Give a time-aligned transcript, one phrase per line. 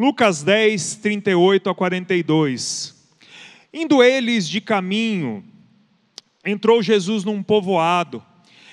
[0.00, 2.94] Lucas 10, 38 a 42.
[3.70, 5.44] Indo eles de caminho,
[6.42, 8.24] entrou Jesus num povoado,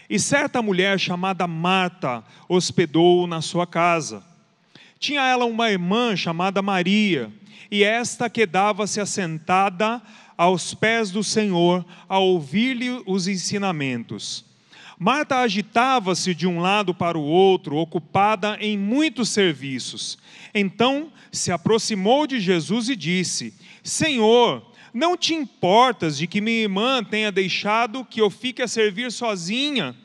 [0.09, 4.23] e certa mulher chamada Marta hospedou-o na sua casa.
[4.97, 7.29] Tinha ela uma irmã chamada Maria,
[7.69, 10.01] e esta quedava-se assentada
[10.37, 14.45] aos pés do Senhor, a ouvir-lhe os ensinamentos.
[14.99, 20.17] Marta agitava-se de um lado para o outro, ocupada em muitos serviços.
[20.53, 27.03] Então se aproximou de Jesus e disse: Senhor, não te importas de que minha irmã
[27.03, 29.95] tenha deixado que eu fique a servir sozinha?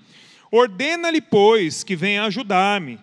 [0.51, 2.99] Ordena-lhe, pois, que venha ajudar-me.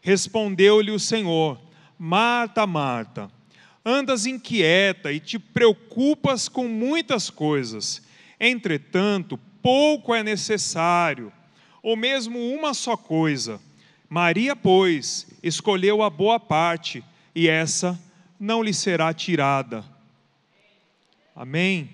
[0.00, 1.60] Respondeu-lhe o Senhor:
[1.96, 3.30] Marta, Marta,
[3.84, 8.02] andas inquieta e te preocupas com muitas coisas.
[8.40, 11.32] Entretanto, pouco é necessário,
[11.82, 13.60] ou mesmo uma só coisa.
[14.08, 17.98] Maria, pois, escolheu a boa parte, e essa
[18.38, 19.84] não lhe será tirada.
[21.34, 21.90] Amém?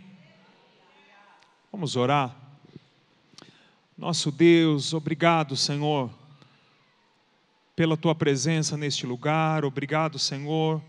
[1.71, 2.35] Vamos orar?
[3.97, 6.11] Nosso Deus, obrigado, Senhor,
[7.77, 10.83] pela tua presença neste lugar, obrigado, Senhor,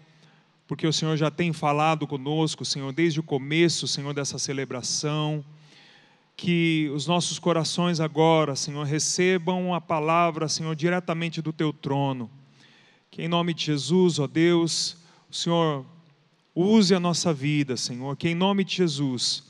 [0.68, 5.44] porque o Senhor já tem falado conosco, Senhor, desde o começo, Senhor, dessa celebração
[6.36, 12.30] que os nossos corações agora, Senhor, recebam a palavra, Senhor, diretamente do teu trono.
[13.10, 14.98] Que em nome de Jesus, ó Deus,
[15.30, 15.86] o Senhor
[16.54, 18.18] use a nossa vida, Senhor.
[18.18, 19.44] Que em nome de Jesus,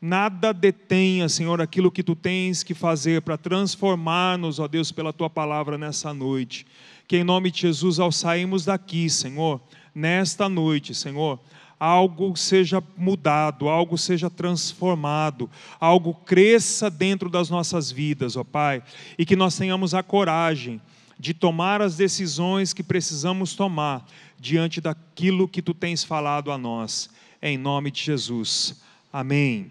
[0.00, 5.28] nada detenha, Senhor, aquilo que tu tens que fazer para transformar-nos, ó Deus, pela tua
[5.28, 6.66] palavra nessa noite.
[7.06, 9.60] Que em nome de Jesus, ao sairmos daqui, Senhor,
[9.94, 11.38] nesta noite, Senhor,
[11.78, 18.82] algo seja mudado, algo seja transformado, algo cresça dentro das nossas vidas, ó Pai,
[19.18, 20.80] e que nós tenhamos a coragem
[21.18, 24.06] de tomar as decisões que precisamos tomar
[24.38, 27.10] diante daquilo que tu tens falado a nós,
[27.40, 28.80] em nome de Jesus.
[29.12, 29.70] Amém.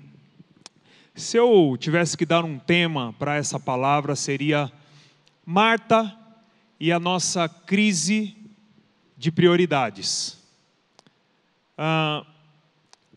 [1.13, 4.71] Se eu tivesse que dar um tema para essa palavra, seria
[5.45, 6.13] Marta
[6.79, 8.35] e a nossa crise
[9.17, 10.44] de prioridades.
[11.77, 12.25] Ah,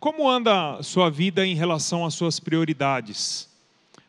[0.00, 3.48] como anda sua vida em relação às suas prioridades?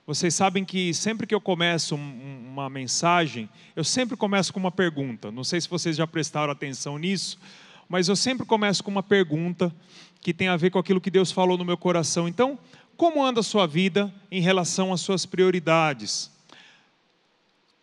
[0.08, 5.32] Vocês sabem que sempre que eu começo uma mensagem, eu sempre começo com uma pergunta.
[5.32, 7.38] Não sei se vocês já prestaram atenção nisso,
[7.88, 9.74] mas eu sempre começo com uma pergunta
[10.20, 12.28] que tem a ver com aquilo que Deus falou no meu coração.
[12.28, 12.58] Então,
[12.98, 16.32] como anda a sua vida em relação às suas prioridades?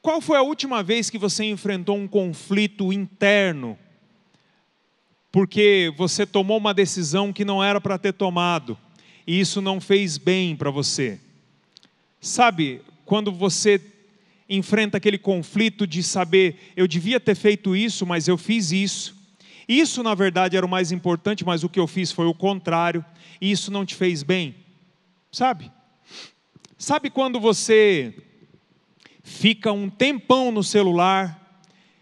[0.03, 3.79] Qual foi a última vez que você enfrentou um conflito interno
[5.37, 8.75] porque você tomou uma decisão que não era para ter tomado,
[9.27, 11.21] e isso não fez bem para você.
[12.19, 13.79] Sabe, quando você
[14.49, 19.15] enfrenta aquele conflito de saber, eu devia ter feito isso, mas eu fiz isso.
[19.69, 23.05] Isso, na verdade, era o mais importante, mas o que eu fiz foi o contrário,
[23.39, 24.55] e isso não te fez bem.
[25.31, 25.71] Sabe?
[26.79, 28.15] Sabe quando você
[29.23, 31.61] fica um tempão no celular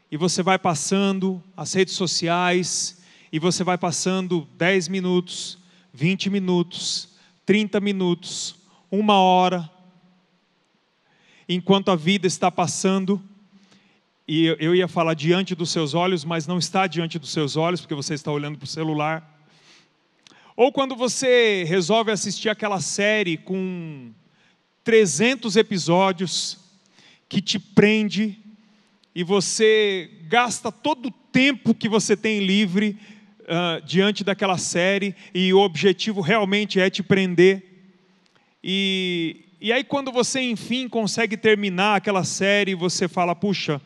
[0.08, 3.02] e você vai passando as redes sociais
[3.34, 5.58] e você vai passando 10 minutos,
[5.92, 7.08] 20 minutos,
[7.44, 8.54] 30 minutos,
[8.88, 9.68] uma hora,
[11.48, 13.20] enquanto a vida está passando,
[14.28, 17.80] e eu ia falar diante dos seus olhos, mas não está diante dos seus olhos,
[17.80, 19.44] porque você está olhando para o celular.
[20.56, 24.12] Ou quando você resolve assistir aquela série com
[24.84, 26.56] 300 episódios,
[27.28, 28.38] que te prende,
[29.12, 32.96] e você gasta todo o tempo que você tem livre
[33.44, 37.62] uh, diante daquela série e o objetivo realmente é te prender.
[38.62, 43.80] E, e aí, quando você enfim consegue terminar aquela série, você fala: puxa,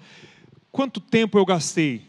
[0.70, 2.02] quanto tempo eu gastei?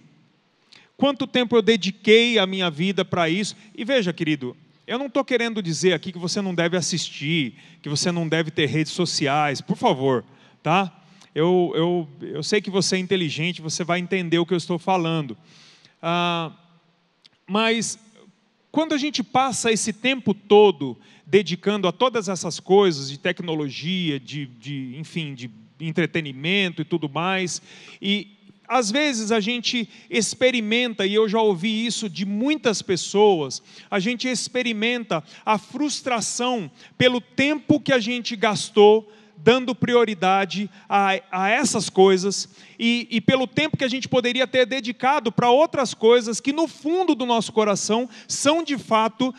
[0.95, 3.55] Quanto tempo eu dediquei a minha vida para isso?
[3.73, 4.55] E veja, querido,
[4.85, 8.51] eu não estou querendo dizer aqui que você não deve assistir, que você não deve
[8.51, 10.25] ter redes sociais, por favor,
[10.61, 10.93] tá?
[11.33, 14.77] Eu, eu, eu sei que você é inteligente, você vai entender o que eu estou
[14.77, 15.37] falando.
[16.01, 16.51] Ah,
[17.49, 17.97] mas
[18.71, 24.45] quando a gente passa esse tempo todo dedicando a todas essas coisas de tecnologia, de,
[24.45, 25.49] de enfim, de
[25.79, 27.59] entretenimento e tudo mais,
[27.99, 28.27] e
[28.67, 34.27] às vezes a gente experimenta, e eu já ouvi isso de muitas pessoas, a gente
[34.27, 39.11] experimenta a frustração pelo tempo que a gente gastou
[39.43, 44.65] dando prioridade a, a essas coisas e, e pelo tempo que a gente poderia ter
[44.65, 49.33] dedicado para outras coisas que, no fundo do nosso coração, são de fato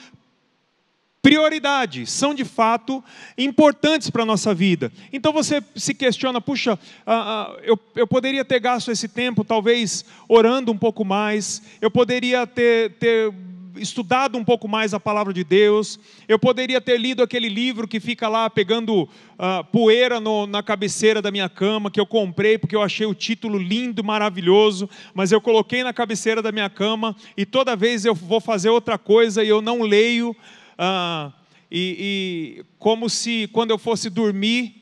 [1.23, 3.05] prioridade, são de fato
[3.37, 4.91] importantes para a nossa vida.
[5.12, 10.05] Então você se questiona, puxa, uh, uh, eu, eu poderia ter gasto esse tempo talvez
[10.29, 13.32] orando um pouco mais, eu poderia ter, ter
[13.81, 15.99] estudado um pouco mais a palavra de Deus,
[16.29, 21.23] eu poderia ter lido aquele livro que fica lá pegando uh, poeira no, na cabeceira
[21.23, 25.41] da minha cama, que eu comprei porque eu achei o título lindo, maravilhoso, mas eu
[25.41, 29.49] coloquei na cabeceira da minha cama e toda vez eu vou fazer outra coisa e
[29.49, 31.32] eu não leio, uh,
[31.71, 34.75] e, e, como se quando eu fosse dormir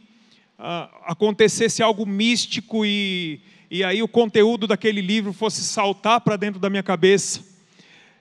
[0.59, 3.41] uh, acontecesse algo místico e,
[3.71, 7.58] e aí o conteúdo daquele livro fosse saltar para dentro da minha cabeça.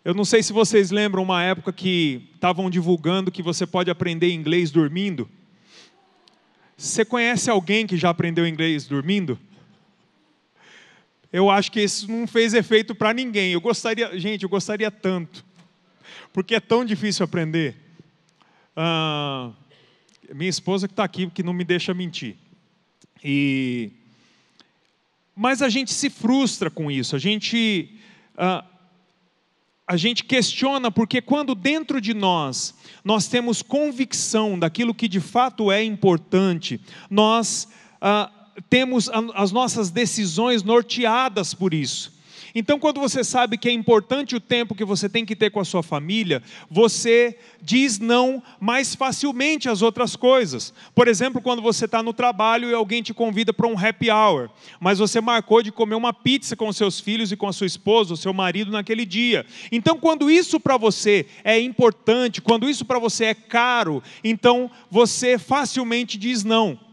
[0.07, 4.31] Eu não sei se vocês lembram uma época que estavam divulgando que você pode aprender
[4.31, 5.29] inglês dormindo.
[6.77, 9.37] Você conhece alguém que já aprendeu inglês dormindo?
[11.29, 13.51] Eu acho que isso não fez efeito para ninguém.
[13.51, 15.43] Eu gostaria, gente, eu gostaria tanto,
[16.31, 17.75] porque é tão difícil aprender.
[18.77, 19.51] Ah,
[20.33, 22.37] minha esposa que está aqui, que não me deixa mentir.
[23.21, 23.91] E,
[25.35, 27.13] mas a gente se frustra com isso.
[27.13, 27.93] A gente
[28.37, 28.63] ah,
[29.87, 32.75] a gente questiona porque quando dentro de nós
[33.05, 37.69] nós temos convicção daquilo que de fato é importante, nós
[38.01, 38.29] ah,
[38.69, 42.16] temos as nossas decisões norteadas por isso.
[42.59, 45.59] Então, quando você sabe que é importante o tempo que você tem que ter com
[45.59, 50.73] a sua família, você diz não mais facilmente às outras coisas.
[50.95, 54.49] Por exemplo, quando você está no trabalho e alguém te convida para um happy hour,
[54.79, 58.15] mas você marcou de comer uma pizza com seus filhos e com a sua esposa,
[58.15, 59.45] o seu marido naquele dia.
[59.71, 65.37] Então, quando isso para você é importante, quando isso para você é caro, então você
[65.37, 66.86] facilmente diz não.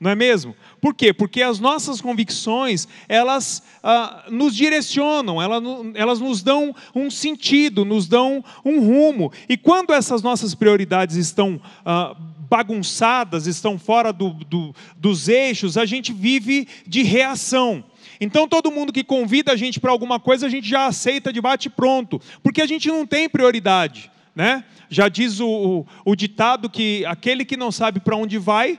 [0.00, 0.54] Não é mesmo?
[0.80, 1.12] Por quê?
[1.12, 5.62] Porque as nossas convicções, elas ah, nos direcionam, elas,
[5.94, 9.32] elas nos dão um sentido, nos dão um rumo.
[9.48, 12.14] E quando essas nossas prioridades estão ah,
[12.48, 17.84] bagunçadas, estão fora do, do, dos eixos, a gente vive de reação.
[18.20, 21.40] Então, todo mundo que convida a gente para alguma coisa, a gente já aceita de
[21.40, 24.10] bate pronto, porque a gente não tem prioridade.
[24.34, 24.64] Né?
[24.88, 28.78] Já diz o, o, o ditado que aquele que não sabe para onde vai,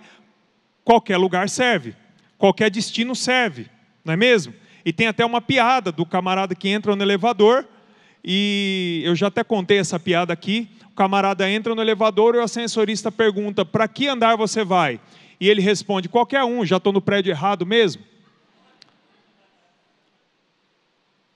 [0.84, 1.96] qualquer lugar serve,
[2.38, 3.68] qualquer destino serve,
[4.04, 4.54] não é mesmo?
[4.86, 7.68] E tem até uma piada do camarada que entra no elevador,
[8.24, 10.70] e eu já até contei essa piada aqui.
[10.92, 15.00] O camarada entra no elevador e o ascensorista pergunta: para que andar você vai?
[15.40, 18.04] E ele responde: qualquer um, já estou no prédio errado mesmo.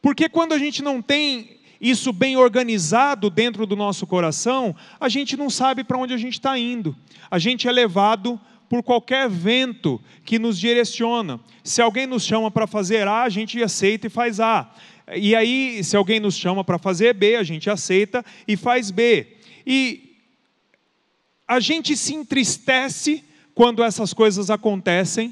[0.01, 5.37] Porque quando a gente não tem isso bem organizado dentro do nosso coração, a gente
[5.37, 6.95] não sabe para onde a gente está indo.
[7.31, 8.39] A gente é levado
[8.73, 11.39] por qualquer vento que nos direciona.
[11.63, 14.67] Se alguém nos chama para fazer A, a gente aceita e faz A.
[15.15, 19.27] E aí, se alguém nos chama para fazer B, a gente aceita e faz B.
[19.63, 20.17] E
[21.47, 23.23] a gente se entristece
[23.53, 25.31] quando essas coisas acontecem,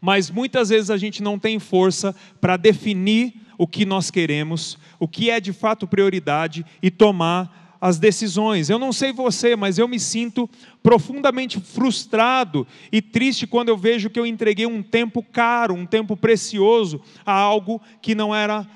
[0.00, 5.06] mas muitas vezes a gente não tem força para definir o que nós queremos, o
[5.06, 8.70] que é de fato prioridade e tomar as decisões.
[8.70, 10.48] Eu não sei você, mas eu me sinto
[10.82, 16.16] profundamente frustrado e triste quando eu vejo que eu entreguei um tempo caro, um tempo
[16.16, 18.66] precioso a algo que não era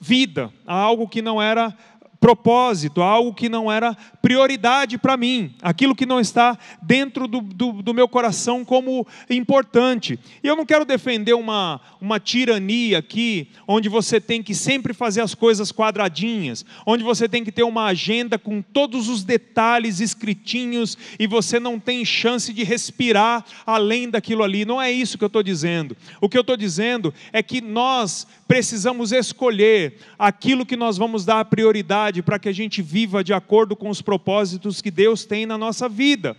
[0.00, 1.72] vida, a algo que não era
[2.20, 7.82] propósito, algo que não era prioridade para mim, aquilo que não está dentro do, do,
[7.82, 10.18] do, meu coração como importante.
[10.42, 15.20] E eu não quero defender uma, uma tirania aqui, onde você tem que sempre fazer
[15.20, 20.98] as coisas quadradinhas, onde você tem que ter uma agenda com todos os detalhes escritinhos
[21.18, 24.64] e você não tem chance de respirar além daquilo ali.
[24.64, 25.96] Não é isso que eu estou dizendo.
[26.20, 31.44] O que eu estou dizendo é que nós precisamos escolher aquilo que nós vamos dar
[31.44, 35.58] prioridade para que a gente viva de acordo com os propósitos que Deus tem na
[35.58, 36.34] nossa vida.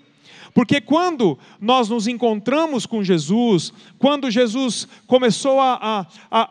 [0.51, 6.50] Porque quando nós nos encontramos com Jesus, quando Jesus começou a, a, a,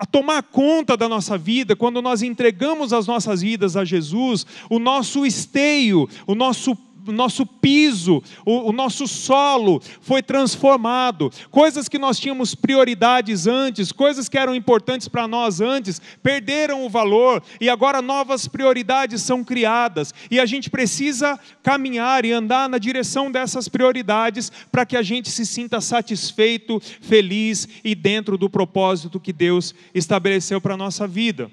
[0.00, 4.80] a, tomar conta da nossa vida, quando nós entregamos as nossas vidas a Jesus, o
[4.80, 6.76] nosso esteio, o nosso
[7.12, 11.30] nosso piso, o, o nosso solo foi transformado.
[11.50, 16.88] Coisas que nós tínhamos prioridades antes, coisas que eram importantes para nós antes, perderam o
[16.88, 20.12] valor e agora novas prioridades são criadas.
[20.30, 25.30] E a gente precisa caminhar e andar na direção dessas prioridades para que a gente
[25.30, 31.50] se sinta satisfeito, feliz e dentro do propósito que Deus estabeleceu para a nossa vida.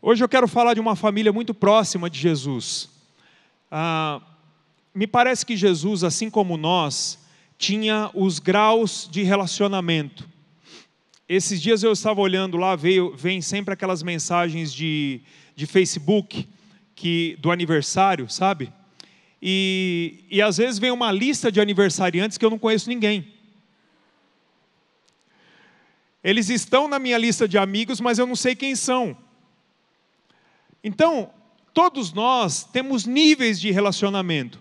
[0.00, 2.90] Hoje eu quero falar de uma família muito próxima de Jesus.
[3.70, 4.20] Ah,
[4.94, 7.18] me parece que Jesus, assim como nós,
[7.56, 10.28] tinha os graus de relacionamento.
[11.26, 15.22] Esses dias eu estava olhando lá, veio, vem sempre aquelas mensagens de,
[15.56, 16.46] de Facebook,
[16.94, 18.72] que do aniversário, sabe?
[19.40, 23.32] E, e às vezes vem uma lista de aniversariantes que eu não conheço ninguém.
[26.22, 29.16] Eles estão na minha lista de amigos, mas eu não sei quem são.
[30.86, 31.30] Então,
[31.74, 34.60] todos nós temos níveis de relacionamento.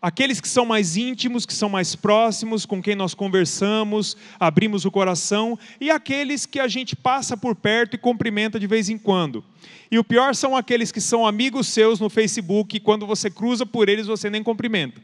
[0.00, 4.90] Aqueles que são mais íntimos, que são mais próximos, com quem nós conversamos, abrimos o
[4.90, 9.42] coração, e aqueles que a gente passa por perto e cumprimenta de vez em quando.
[9.90, 13.64] E o pior são aqueles que são amigos seus no Facebook, e quando você cruza
[13.64, 15.00] por eles, você nem cumprimenta.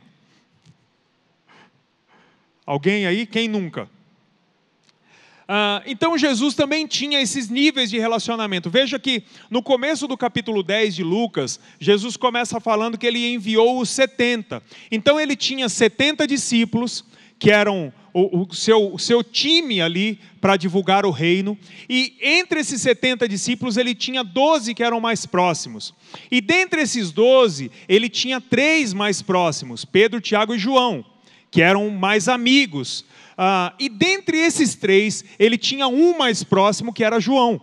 [2.66, 3.24] Alguém aí?
[3.24, 3.88] Quem nunca?
[5.46, 8.70] Ah, então Jesus também tinha esses níveis de relacionamento.
[8.70, 13.80] Veja que no começo do capítulo 10 de Lucas, Jesus começa falando que ele enviou
[13.80, 14.62] os 70.
[14.90, 17.04] Então ele tinha 70 discípulos,
[17.38, 21.58] que eram o, o, seu, o seu time ali para divulgar o reino.
[21.88, 25.94] E entre esses 70 discípulos, ele tinha 12 que eram mais próximos.
[26.30, 31.04] E dentre esses 12, ele tinha três mais próximos: Pedro, Tiago e João,
[31.50, 33.04] que eram mais amigos.
[33.36, 37.60] Ah, e dentre esses três, ele tinha um mais próximo, que era João,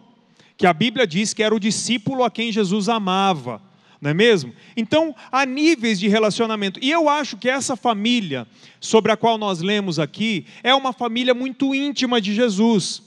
[0.58, 3.62] que a Bíblia diz que era o discípulo a quem Jesus amava,
[4.02, 4.54] não é mesmo?
[4.78, 6.80] Então, há níveis de relacionamento.
[6.82, 8.48] E eu acho que essa família,
[8.80, 13.02] sobre a qual nós lemos aqui, é uma família muito íntima de Jesus.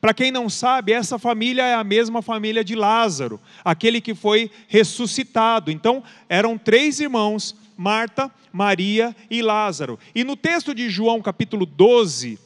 [0.00, 4.50] Para quem não sabe, essa família é a mesma família de Lázaro, aquele que foi
[4.68, 5.70] ressuscitado.
[5.70, 9.98] Então, eram três irmãos Marta, Maria e Lázaro.
[10.14, 12.38] E no texto de João, capítulo 12,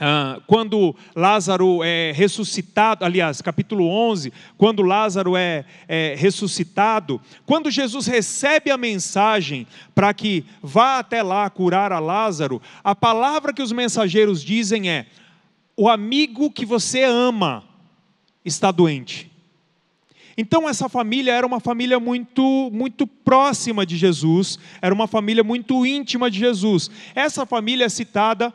[0.00, 8.06] ah, quando Lázaro é ressuscitado, aliás, capítulo 11, quando Lázaro é, é ressuscitado, quando Jesus
[8.06, 13.72] recebe a mensagem para que vá até lá curar a Lázaro, a palavra que os
[13.72, 15.06] mensageiros dizem é:
[15.76, 17.64] o amigo que você ama
[18.44, 19.27] está doente.
[20.40, 25.84] Então essa família era uma família muito muito próxima de Jesus, era uma família muito
[25.84, 26.88] íntima de Jesus.
[27.12, 28.54] Essa família é citada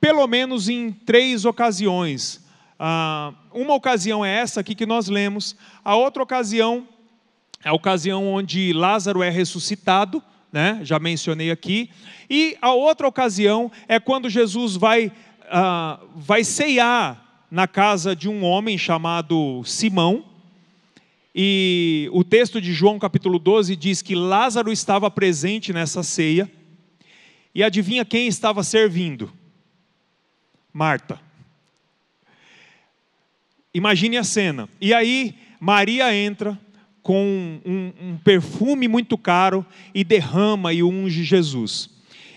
[0.00, 2.40] pelo menos em três ocasiões.
[2.78, 5.56] Ah, uma ocasião é essa aqui que nós lemos.
[5.84, 6.86] A outra ocasião
[7.64, 10.22] é a ocasião onde Lázaro é ressuscitado,
[10.52, 10.78] né?
[10.84, 11.90] Já mencionei aqui.
[12.30, 15.10] E a outra ocasião é quando Jesus vai
[15.50, 20.33] ah, vai ceiar na casa de um homem chamado Simão.
[21.34, 26.48] E o texto de João capítulo 12 diz que Lázaro estava presente nessa ceia.
[27.52, 29.32] E adivinha quem estava servindo?
[30.72, 31.20] Marta.
[33.72, 34.68] Imagine a cena.
[34.80, 36.58] E aí, Maria entra
[37.02, 41.90] com um, um, perfume muito caro e derrama e unge Jesus.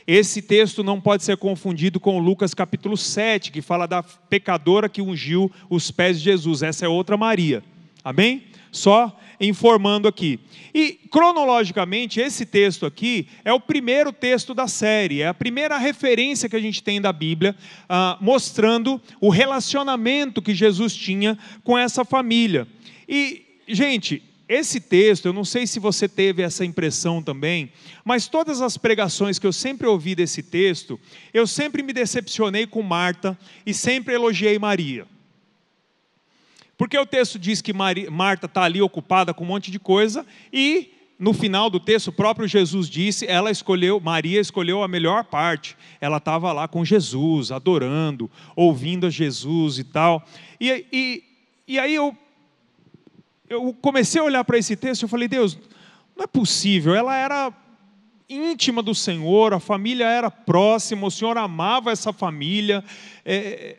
[0.08, 5.02] Esse texto não pode ser confundido com Lucas capítulo 7, que fala da pecadora que
[5.02, 6.64] ungiu os pés de Jesus.
[6.64, 7.64] Essa é outra Maria.
[8.04, 8.44] Amém?
[8.72, 10.40] Só informando aqui.
[10.74, 16.50] E, cronologicamente, esse texto aqui é o primeiro texto da série, é a primeira referência
[16.50, 17.56] que a gente tem da Bíblia,
[17.88, 22.68] ah, mostrando o relacionamento que Jesus tinha com essa família.
[23.08, 27.72] E, gente, esse texto, eu não sei se você teve essa impressão também,
[28.06, 31.00] mas todas as pregações que eu sempre ouvi desse texto,
[31.34, 35.06] eu sempre me decepcionei com Marta e sempre elogiei Maria.
[36.78, 40.94] Porque o texto diz que Marta está ali ocupada com um monte de coisa e
[41.20, 45.76] no final do texto, o próprio Jesus disse, ela escolheu, Maria escolheu a melhor parte.
[46.00, 50.24] Ela estava lá com Jesus, adorando, ouvindo a Jesus e tal.
[50.62, 51.24] E, e,
[51.68, 52.16] e aí eu,
[53.50, 55.58] eu comecei a olhar para esse texto e falei, Deus,
[56.16, 56.94] não é possível.
[56.94, 57.52] Ela era
[58.30, 62.84] íntima do Senhor, a família era próxima, o Senhor amava essa família.
[63.26, 63.76] É,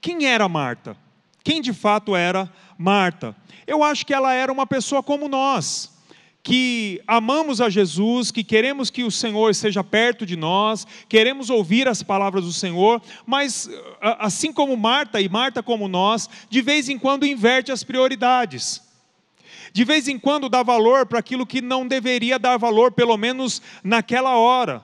[0.00, 0.96] quem era Marta?
[1.42, 3.34] Quem de fato era Marta.
[3.66, 5.90] Eu acho que ela era uma pessoa como nós,
[6.42, 11.86] que amamos a Jesus, que queremos que o Senhor esteja perto de nós, queremos ouvir
[11.86, 13.68] as palavras do Senhor, mas
[14.00, 18.82] assim como Marta e Marta como nós, de vez em quando inverte as prioridades.
[19.72, 23.62] De vez em quando dá valor para aquilo que não deveria dar valor, pelo menos
[23.84, 24.82] naquela hora.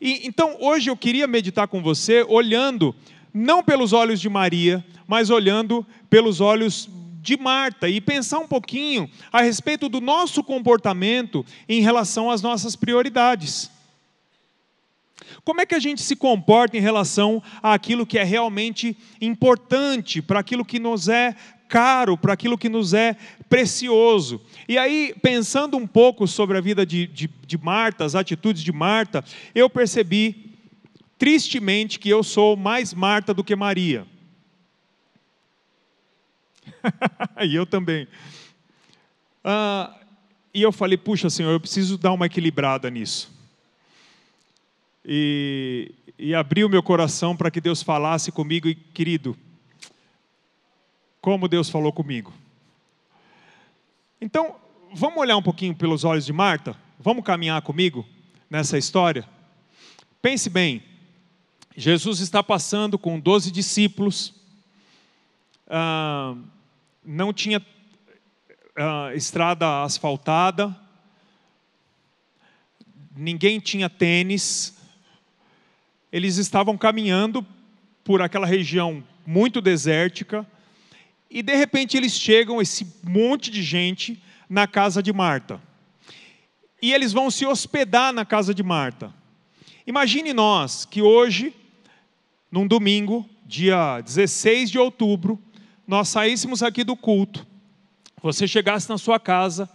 [0.00, 2.94] E, então, hoje eu queria meditar com você, olhando
[3.34, 6.88] não pelos olhos de Maria, mas olhando pelos olhos
[7.20, 12.76] de Marta e pensar um pouquinho a respeito do nosso comportamento em relação às nossas
[12.76, 13.70] prioridades.
[15.42, 20.40] Como é que a gente se comporta em relação àquilo que é realmente importante, para
[20.40, 21.34] aquilo que nos é
[21.68, 23.16] caro, para aquilo que nos é
[23.48, 24.40] precioso?
[24.68, 28.72] E aí, pensando um pouco sobre a vida de, de, de Marta, as atitudes de
[28.72, 29.24] Marta,
[29.54, 30.53] eu percebi,
[31.18, 34.06] tristemente, que eu sou mais Marta do que Maria.
[37.42, 38.06] e eu também.
[39.42, 39.98] Ah,
[40.52, 43.32] e eu falei, puxa, Senhor, eu preciso dar uma equilibrada nisso.
[45.04, 49.36] E, e abri o meu coração para que Deus falasse comigo, e querido,
[51.20, 52.32] como Deus falou comigo.
[54.20, 54.56] Então,
[54.94, 56.76] vamos olhar um pouquinho pelos olhos de Marta?
[56.98, 58.06] Vamos caminhar comigo
[58.48, 59.28] nessa história?
[60.22, 60.82] Pense bem,
[61.76, 64.32] Jesus está passando com 12 discípulos,
[65.66, 66.36] ah,
[67.04, 67.60] não tinha
[68.76, 70.74] ah, estrada asfaltada,
[73.16, 74.76] ninguém tinha tênis,
[76.12, 77.44] eles estavam caminhando
[78.04, 80.46] por aquela região muito desértica,
[81.28, 85.60] e de repente eles chegam, esse monte de gente, na casa de Marta.
[86.80, 89.12] E eles vão se hospedar na casa de Marta.
[89.84, 91.52] Imagine nós que hoje,
[92.54, 95.42] num domingo, dia 16 de outubro,
[95.84, 97.44] nós saíssemos aqui do culto,
[98.22, 99.68] você chegasse na sua casa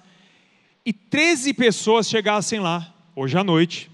[0.86, 3.92] e 13 pessoas chegassem lá, hoje à noite,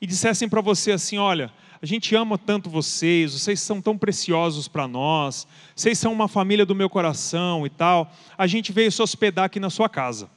[0.00, 4.66] e dissessem para você assim: olha, a gente ama tanto vocês, vocês são tão preciosos
[4.66, 8.12] para nós, vocês são uma família do meu coração e tal.
[8.36, 10.28] A gente veio se hospedar aqui na sua casa.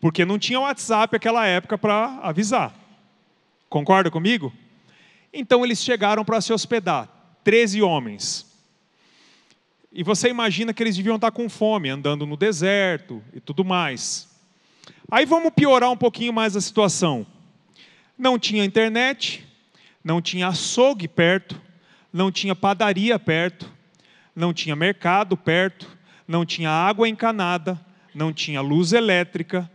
[0.00, 2.85] Porque não tinha WhatsApp naquela época para avisar.
[3.68, 4.52] Concorda comigo?
[5.32, 7.08] Então eles chegaram para se hospedar,
[7.44, 8.46] 13 homens.
[9.92, 14.28] E você imagina que eles deviam estar com fome, andando no deserto e tudo mais.
[15.10, 17.26] Aí vamos piorar um pouquinho mais a situação.
[18.18, 19.46] Não tinha internet,
[20.02, 21.60] não tinha açougue perto,
[22.12, 23.72] não tinha padaria perto,
[24.34, 25.86] não tinha mercado perto,
[26.26, 27.80] não tinha água encanada,
[28.14, 29.70] não tinha luz elétrica,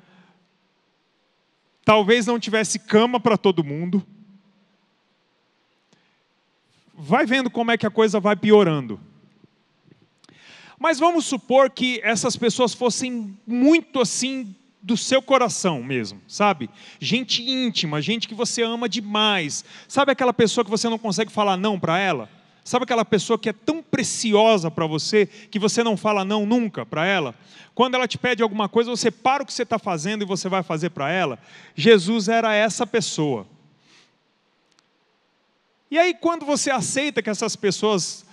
[1.83, 4.05] talvez não tivesse cama para todo mundo.
[6.93, 8.99] Vai vendo como é que a coisa vai piorando.
[10.77, 16.69] Mas vamos supor que essas pessoas fossem muito assim do seu coração mesmo, sabe?
[16.99, 19.63] Gente íntima, gente que você ama demais.
[19.87, 22.29] Sabe aquela pessoa que você não consegue falar não para ela?
[22.63, 26.85] Sabe aquela pessoa que é tão preciosa para você que você não fala não nunca
[26.85, 27.33] para ela?
[27.73, 30.47] Quando ela te pede alguma coisa, você para o que você está fazendo e você
[30.47, 31.39] vai fazer para ela?
[31.75, 33.47] Jesus era essa pessoa.
[35.89, 38.25] E aí, quando você aceita que essas pessoas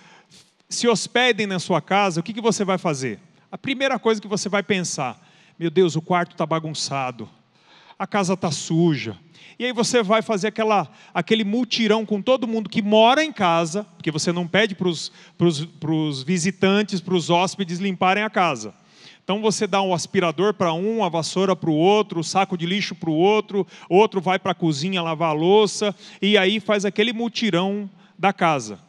[0.69, 3.19] se hospedem na sua casa, o que, que você vai fazer?
[3.51, 5.19] A primeira coisa que você vai pensar:
[5.57, 7.27] meu Deus, o quarto está bagunçado,
[7.99, 9.17] a casa está suja.
[9.59, 13.83] E aí você vai fazer aquela, aquele multirão com todo mundo que mora em casa,
[13.97, 18.73] porque você não pede para os visitantes, para os hóspedes limparem a casa.
[19.21, 22.65] Então você dá um aspirador para um, a vassoura para o outro, o saco de
[22.65, 26.85] lixo para o outro, outro vai para a cozinha lavar a louça, e aí faz
[26.85, 28.79] aquele multirão da casa.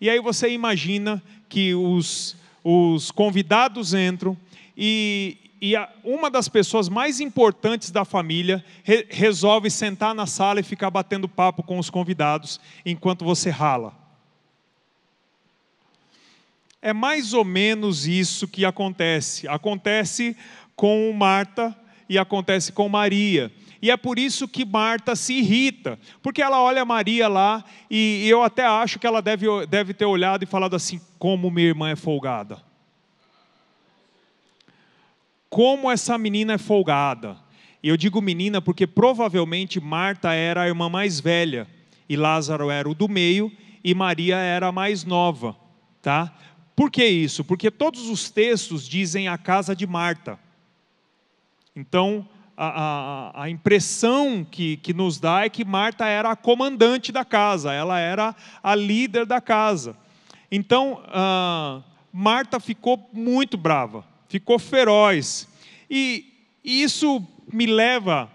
[0.00, 4.36] E aí você imagina que os, os convidados entram
[4.76, 10.58] e, e a, uma das pessoas mais importantes da família re, resolve sentar na sala
[10.58, 13.96] e ficar batendo papo com os convidados enquanto você rala.
[16.82, 19.46] É mais ou menos isso que acontece.
[19.46, 20.36] Acontece
[20.74, 23.52] com Marta e acontece com Maria.
[23.80, 28.42] E é por isso que Marta se irrita, porque ela olha Maria lá e eu
[28.42, 31.96] até acho que ela deve, deve ter olhado e falado assim: como minha irmã é
[31.96, 32.71] folgada
[35.52, 37.36] como essa menina é folgada.
[37.82, 41.68] E eu digo menina porque provavelmente Marta era a irmã mais velha
[42.08, 43.52] e Lázaro era o do meio
[43.84, 45.54] e Maria era a mais nova,
[46.00, 46.32] tá?
[46.74, 47.44] Por que isso?
[47.44, 50.38] Porque todos os textos dizem a casa de Marta.
[51.76, 57.12] Então, a, a, a impressão que, que nos dá é que Marta era a comandante
[57.12, 59.94] da casa, ela era a líder da casa.
[60.50, 65.46] Então, uh, Marta ficou muito brava ficou feroz.
[65.90, 66.24] E
[66.64, 68.30] isso me leva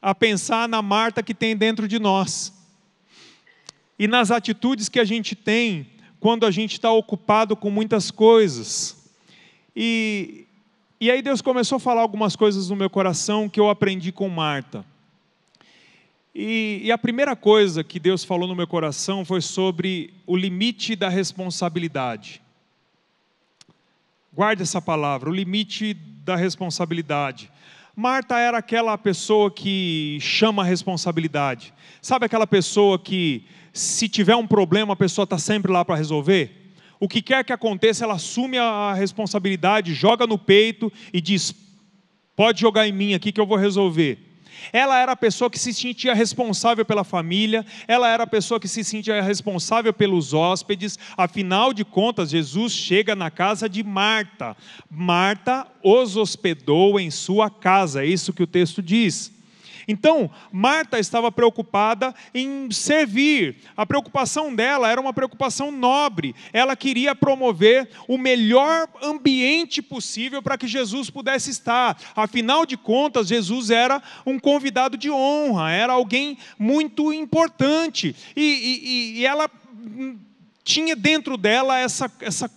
[0.00, 2.54] a pensar na Marta que tem dentro de nós.
[3.98, 5.86] E nas atitudes que a gente tem
[6.18, 9.10] quando a gente está ocupado com muitas coisas.
[9.76, 10.46] E,
[10.98, 14.30] e aí Deus começou a falar algumas coisas no meu coração que eu aprendi com
[14.30, 14.86] Marta.
[16.34, 20.96] E, e, a primeira coisa que Deus falou no meu coração foi sobre o limite
[20.96, 22.42] da responsabilidade.
[24.36, 27.50] Guarde essa palavra, o limite da responsabilidade.
[27.96, 31.72] Marta era aquela pessoa que chama a responsabilidade.
[32.02, 36.74] Sabe aquela pessoa que, se tiver um problema, a pessoa está sempre lá para resolver?
[37.00, 41.54] O que quer que aconteça, ela assume a responsabilidade, joga no peito e diz:
[42.36, 44.18] pode jogar em mim aqui que eu vou resolver.
[44.72, 48.68] Ela era a pessoa que se sentia responsável pela família, ela era a pessoa que
[48.68, 50.98] se sentia responsável pelos hóspedes.
[51.16, 54.56] Afinal de contas, Jesus chega na casa de Marta.
[54.90, 59.35] Marta os hospedou em sua casa, é isso que o texto diz.
[59.88, 63.56] Então, Marta estava preocupada em servir.
[63.76, 66.34] A preocupação dela era uma preocupação nobre.
[66.52, 71.96] Ela queria promover o melhor ambiente possível para que Jesus pudesse estar.
[72.14, 78.14] Afinal de contas, Jesus era um convidado de honra, era alguém muito importante.
[78.34, 79.48] E, e, e ela
[80.64, 82.50] tinha dentro dela essa, essa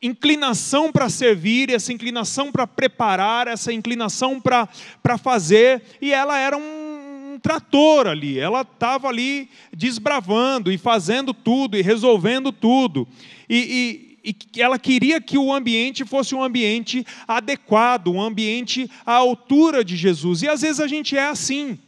[0.00, 7.34] inclinação para servir, essa inclinação para preparar, essa inclinação para fazer, e ela era um,
[7.34, 13.06] um trator ali, ela estava ali desbravando e fazendo tudo e resolvendo tudo.
[13.48, 19.14] E, e, e ela queria que o ambiente fosse um ambiente adequado, um ambiente à
[19.14, 20.42] altura de Jesus.
[20.42, 21.78] E às vezes a gente é assim.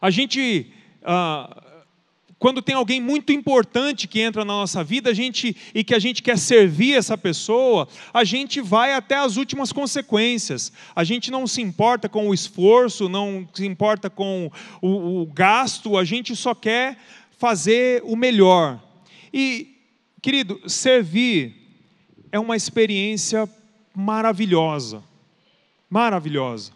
[0.00, 0.66] A gente.
[1.04, 1.61] Ah,
[2.42, 5.98] quando tem alguém muito importante que entra na nossa vida, a gente e que a
[6.00, 10.72] gente quer servir essa pessoa, a gente vai até as últimas consequências.
[10.92, 14.50] A gente não se importa com o esforço, não se importa com
[14.80, 16.98] o, o gasto, a gente só quer
[17.38, 18.82] fazer o melhor.
[19.32, 19.76] E,
[20.20, 21.54] querido, servir
[22.32, 23.48] é uma experiência
[23.94, 25.00] maravilhosa.
[25.88, 26.72] Maravilhosa.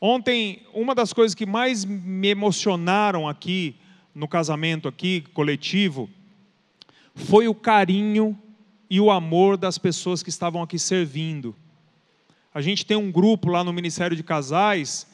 [0.00, 3.76] Ontem, uma das coisas que mais me emocionaram aqui,
[4.14, 6.10] no casamento aqui, coletivo,
[7.14, 8.38] foi o carinho
[8.88, 11.54] e o amor das pessoas que estavam aqui servindo.
[12.52, 15.06] A gente tem um grupo lá no Ministério de Casais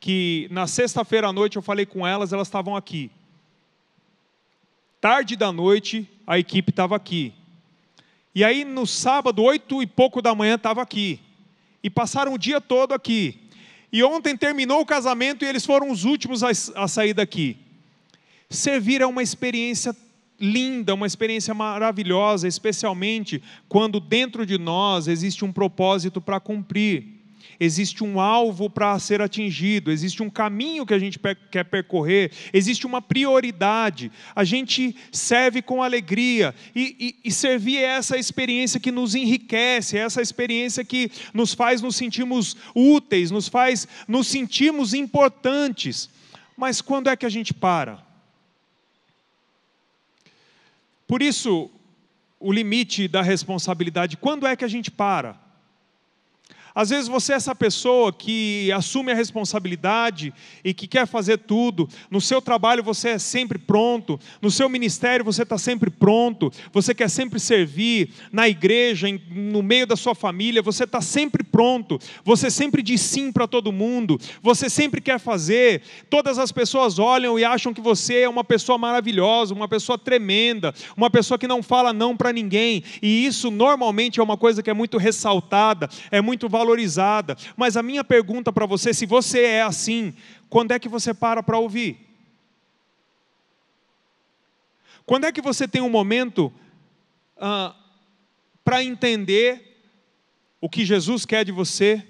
[0.00, 3.10] que na sexta-feira à noite eu falei com elas, elas estavam aqui.
[5.00, 7.32] Tarde da noite a equipe estava aqui.
[8.34, 11.20] E aí no sábado, oito e pouco da manhã, estava aqui.
[11.82, 13.48] E passaram o dia todo aqui.
[13.92, 17.56] E ontem terminou o casamento e eles foram os últimos a, sair daqui.
[18.50, 19.94] Servir é uma experiência
[20.40, 27.04] linda, uma experiência maravilhosa, especialmente quando dentro de nós existe um propósito para cumprir,
[27.60, 32.86] existe um alvo para ser atingido, existe um caminho que a gente quer percorrer, existe
[32.86, 34.10] uma prioridade.
[34.34, 39.98] A gente serve com alegria e, e, e servir é essa experiência que nos enriquece,
[39.98, 46.08] é essa experiência que nos faz nos sentirmos úteis, nos faz nos sentirmos importantes.
[46.56, 48.07] Mas quando é que a gente para?
[51.08, 51.70] Por isso,
[52.38, 55.40] o limite da responsabilidade, quando é que a gente para?
[56.74, 61.88] Às vezes você é essa pessoa que assume a responsabilidade e que quer fazer tudo.
[62.10, 64.18] No seu trabalho você é sempre pronto.
[64.40, 66.52] No seu ministério você está sempre pronto.
[66.72, 68.10] Você quer sempre servir.
[68.30, 71.98] Na igreja, no meio da sua família, você está sempre pronto.
[72.24, 74.18] Você sempre diz sim para todo mundo.
[74.42, 75.82] Você sempre quer fazer.
[76.08, 80.74] Todas as pessoas olham e acham que você é uma pessoa maravilhosa, uma pessoa tremenda,
[80.96, 82.82] uma pessoa que não fala não para ninguém.
[83.02, 87.36] E isso normalmente é uma coisa que é muito ressaltada, é muito valorizada valorizada.
[87.56, 90.14] Mas a minha pergunta para você, se você é assim,
[90.50, 91.98] quando é que você para para ouvir?
[95.06, 96.52] Quando é que você tem um momento
[98.62, 99.80] para entender
[100.60, 102.04] o que Jesus quer de você?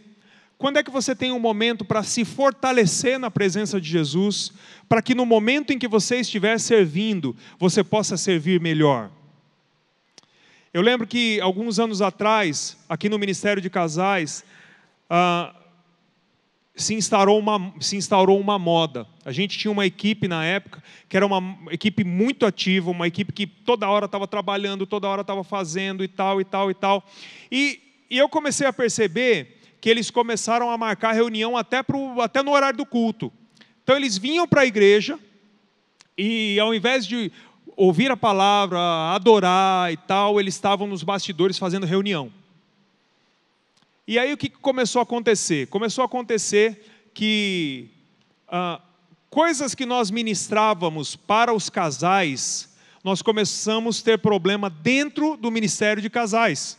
[0.57, 4.53] Quando é que você tem um momento para se fortalecer na presença de Jesus,
[4.88, 9.09] para que no momento em que você estiver servindo, você possa servir melhor?
[10.72, 14.44] Eu lembro que alguns anos atrás, aqui no Ministério de Casais,
[15.09, 15.54] ah,
[16.76, 19.07] se, instaurou uma, se instaurou uma moda.
[19.24, 23.33] A gente tinha uma equipe na época que era uma equipe muito ativa, uma equipe
[23.33, 27.02] que toda hora estava trabalhando, toda hora estava fazendo e tal, e tal, e tal.
[27.50, 32.42] E, e eu comecei a perceber que eles começaram a marcar reunião até, pro, até
[32.42, 33.33] no horário do culto.
[33.83, 35.18] Então eles vinham para a igreja
[36.16, 37.33] e ao invés de
[37.79, 38.81] ouvir a palavra,
[39.14, 42.33] adorar e tal, eles estavam nos bastidores fazendo reunião.
[44.05, 45.69] E aí o que começou a acontecer?
[45.69, 47.88] Começou a acontecer que
[48.49, 48.81] ah,
[49.31, 56.03] coisas que nós ministrávamos para os casais, nós começamos a ter problema dentro do ministério
[56.03, 56.77] de casais.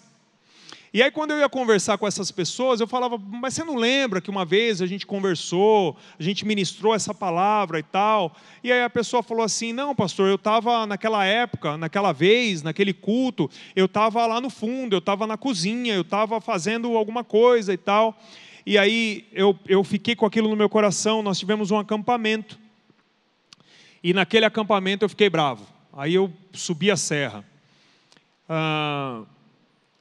[0.92, 4.20] E aí, quando eu ia conversar com essas pessoas, eu falava, mas você não lembra
[4.20, 8.36] que uma vez a gente conversou, a gente ministrou essa palavra e tal?
[8.64, 12.92] E aí a pessoa falou assim: não, pastor, eu estava naquela época, naquela vez, naquele
[12.92, 17.72] culto, eu estava lá no fundo, eu estava na cozinha, eu estava fazendo alguma coisa
[17.72, 18.20] e tal.
[18.66, 22.60] E aí eu, eu fiquei com aquilo no meu coração, nós tivemos um acampamento.
[24.04, 25.68] E naquele acampamento eu fiquei bravo.
[25.94, 27.46] Aí eu subi a serra.
[28.48, 29.24] Ah,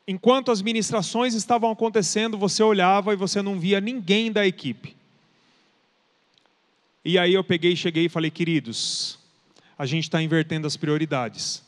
[0.09, 4.97] enquanto as ministrações estavam acontecendo, você olhava e você não via ninguém da equipe.
[7.05, 9.19] E aí eu peguei, cheguei e falei, queridos,
[9.79, 11.63] a gente está invertendo as prioridades.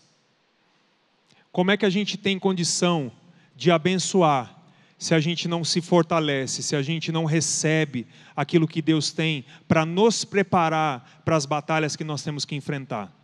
[1.52, 3.12] Como é que a gente tem condição
[3.54, 4.56] de abençoar
[4.98, 9.44] se a gente não se fortalece, se a gente não recebe aquilo que Deus tem
[9.68, 13.19] para nos preparar para as batalhas que nós temos que enfrentar?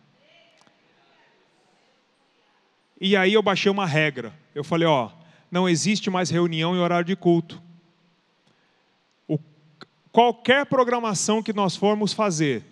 [2.99, 4.33] E aí eu baixei uma regra.
[4.55, 5.11] Eu falei, ó,
[5.51, 7.61] não existe mais reunião em horário de culto.
[9.27, 9.39] O,
[10.11, 12.63] qualquer programação que nós formos fazer,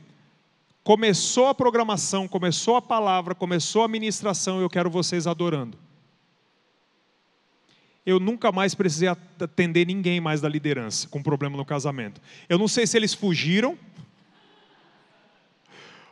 [0.83, 5.77] começou a programação, começou a palavra, começou a ministração, eu quero vocês adorando.
[8.05, 12.21] Eu nunca mais precisei atender ninguém mais da liderança com problema no casamento.
[12.47, 13.77] Eu não sei se eles fugiram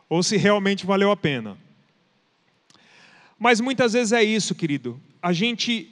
[0.10, 1.56] ou se realmente valeu a pena.
[3.44, 4.98] Mas muitas vezes é isso, querido.
[5.22, 5.92] A gente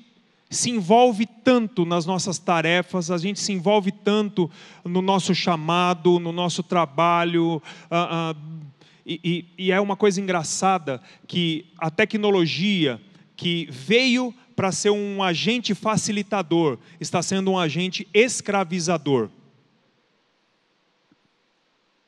[0.50, 4.50] se envolve tanto nas nossas tarefas, a gente se envolve tanto
[4.86, 7.62] no nosso chamado, no nosso trabalho,
[7.92, 8.72] uh, uh,
[9.06, 13.02] e, e, é uma coisa engraçada que a tecnologia
[13.36, 19.30] que veio para ser um agente facilitador está sendo um agente escravizador.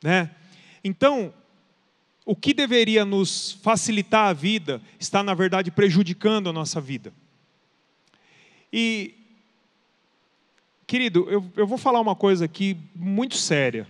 [0.01, 0.31] Né?
[0.85, 1.33] Então,
[2.25, 7.13] o que deveria nos facilitar a vida está, na verdade, prejudicando a nossa vida.
[8.71, 9.13] E,
[10.87, 13.87] querido, eu, eu vou falar uma coisa aqui muito séria.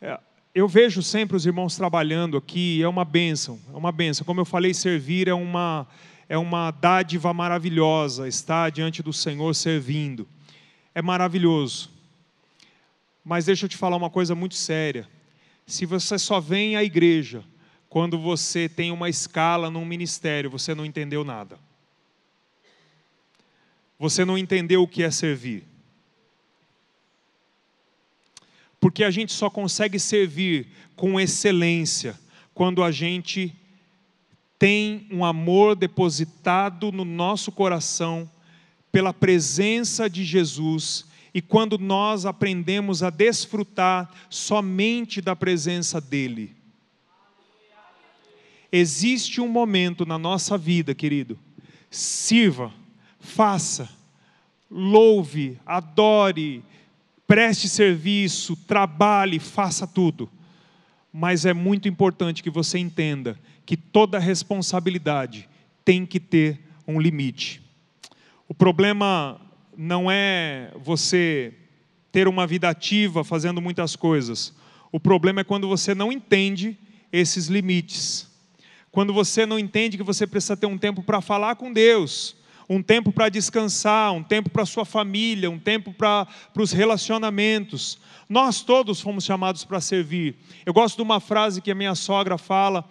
[0.00, 0.18] É,
[0.54, 4.24] eu vejo sempre os irmãos trabalhando aqui, é uma bênção, é uma bênção.
[4.24, 5.86] Como eu falei, servir é uma,
[6.26, 10.26] é uma dádiva maravilhosa, estar diante do Senhor servindo.
[10.94, 11.90] É maravilhoso.
[13.22, 15.06] Mas deixa eu te falar uma coisa muito séria
[15.66, 17.44] se você só vem à igreja
[17.88, 21.58] quando você tem uma escala num ministério, você não entendeu nada.
[23.98, 25.64] Você não entendeu o que é servir.
[28.80, 32.18] Porque a gente só consegue servir com excelência
[32.52, 33.54] quando a gente
[34.58, 38.30] tem um amor depositado no nosso coração
[38.92, 46.54] pela presença de Jesus e quando nós aprendemos a desfrutar somente da presença dEle.
[48.70, 51.36] Existe um momento na nossa vida, querido,
[51.90, 52.72] sirva,
[53.18, 53.88] faça,
[54.70, 56.62] louve, adore,
[57.26, 60.30] preste serviço, trabalhe, faça tudo.
[61.12, 65.48] Mas é muito importante que você entenda que toda responsabilidade
[65.84, 67.62] tem que ter um limite.
[68.48, 69.40] O problema
[69.76, 71.52] não é você
[72.12, 74.54] ter uma vida ativa fazendo muitas coisas.
[74.92, 76.78] O problema é quando você não entende
[77.12, 78.28] esses limites.
[78.90, 82.36] Quando você não entende que você precisa ter um tempo para falar com Deus,
[82.68, 87.98] um tempo para descansar, um tempo para sua família, um tempo para os relacionamentos.
[88.28, 90.36] Nós todos fomos chamados para servir.
[90.64, 92.88] Eu gosto de uma frase que a minha sogra fala,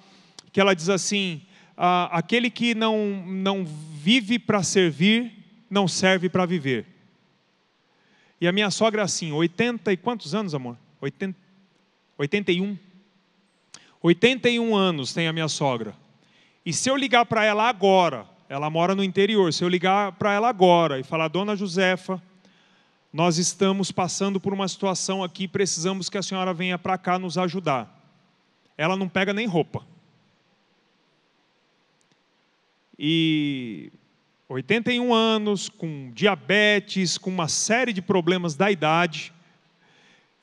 [0.51, 1.41] que ela diz assim:
[1.77, 5.42] ah, aquele que não, não vive para servir,
[5.73, 6.85] não serve para viver.
[8.39, 10.77] E a minha sogra, assim, 80 e quantos anos, amor?
[11.01, 11.35] 80,
[12.17, 12.77] 81.
[13.99, 15.95] 81 anos tem a minha sogra.
[16.63, 20.31] E se eu ligar para ela agora, ela mora no interior, se eu ligar para
[20.31, 22.21] ela agora e falar, dona Josefa,
[23.11, 27.37] nós estamos passando por uma situação aqui, precisamos que a senhora venha para cá nos
[27.37, 27.89] ajudar.
[28.77, 29.83] Ela não pega nem roupa.
[32.97, 33.91] E
[34.53, 39.33] 81 anos, com diabetes, com uma série de problemas da idade,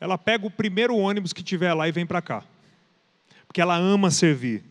[0.01, 2.43] ela pega o primeiro ônibus que tiver lá e vem para cá,
[3.47, 4.65] porque ela ama servir.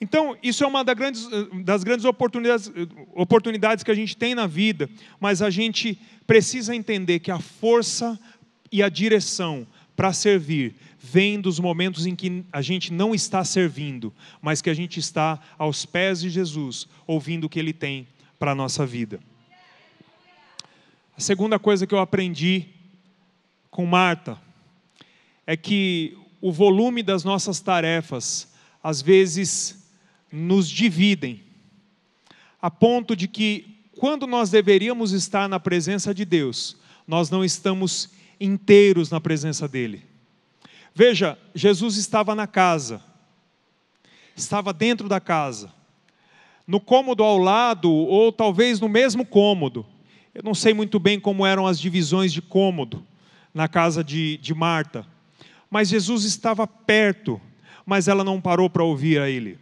[0.00, 1.28] Então, isso é uma das grandes,
[1.64, 2.70] das grandes oportunidades,
[3.14, 8.18] oportunidades que a gente tem na vida, mas a gente precisa entender que a força
[8.72, 14.12] e a direção para servir vem dos momentos em que a gente não está servindo,
[14.42, 18.08] mas que a gente está aos pés de Jesus, ouvindo o que Ele tem
[18.44, 19.20] para a nossa vida.
[21.16, 22.66] A segunda coisa que eu aprendi
[23.70, 24.38] com Marta
[25.46, 28.52] é que o volume das nossas tarefas
[28.82, 29.88] às vezes
[30.30, 31.42] nos dividem,
[32.60, 36.76] a ponto de que quando nós deveríamos estar na presença de Deus,
[37.08, 40.04] nós não estamos inteiros na presença dele.
[40.94, 43.02] Veja, Jesus estava na casa,
[44.36, 45.72] estava dentro da casa
[46.66, 49.84] no cômodo ao lado, ou talvez no mesmo cômodo.
[50.34, 53.04] Eu não sei muito bem como eram as divisões de cômodo
[53.52, 55.06] na casa de, de Marta,
[55.70, 57.40] mas Jesus estava perto,
[57.86, 59.58] mas ela não parou para ouvir a ele.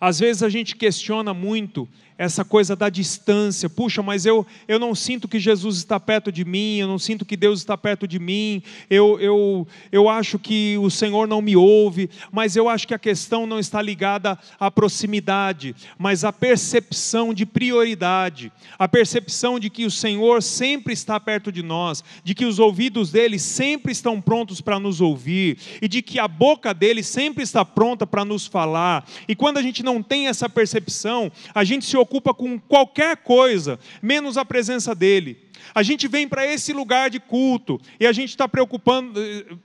[0.00, 3.68] Às vezes a gente questiona muito essa coisa da distância.
[3.68, 7.24] Puxa, mas eu, eu não sinto que Jesus está perto de mim, eu não sinto
[7.24, 11.56] que Deus está perto de mim, eu, eu, eu acho que o Senhor não me
[11.56, 17.34] ouve, mas eu acho que a questão não está ligada à proximidade, mas à percepção
[17.34, 22.44] de prioridade, a percepção de que o Senhor sempre está perto de nós, de que
[22.44, 27.02] os ouvidos dele sempre estão prontos para nos ouvir, e de que a boca dele
[27.02, 29.06] sempre está pronta para nos falar.
[29.28, 33.78] E quando a gente não tem essa percepção, a gente se preocupa com qualquer coisa,
[34.02, 35.46] menos a presença dEle.
[35.74, 38.48] A gente vem para esse lugar de culto e a gente está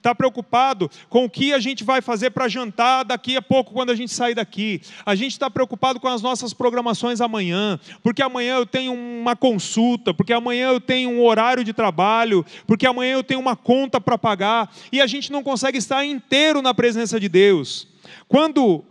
[0.01, 3.91] tá preocupado com o que a gente vai fazer para jantar daqui a pouco, quando
[3.91, 4.81] a gente sair daqui.
[5.05, 10.13] A gente está preocupado com as nossas programações amanhã, porque amanhã eu tenho uma consulta,
[10.13, 14.17] porque amanhã eu tenho um horário de trabalho, porque amanhã eu tenho uma conta para
[14.17, 17.87] pagar e a gente não consegue estar inteiro na presença de Deus.
[18.27, 18.83] Quando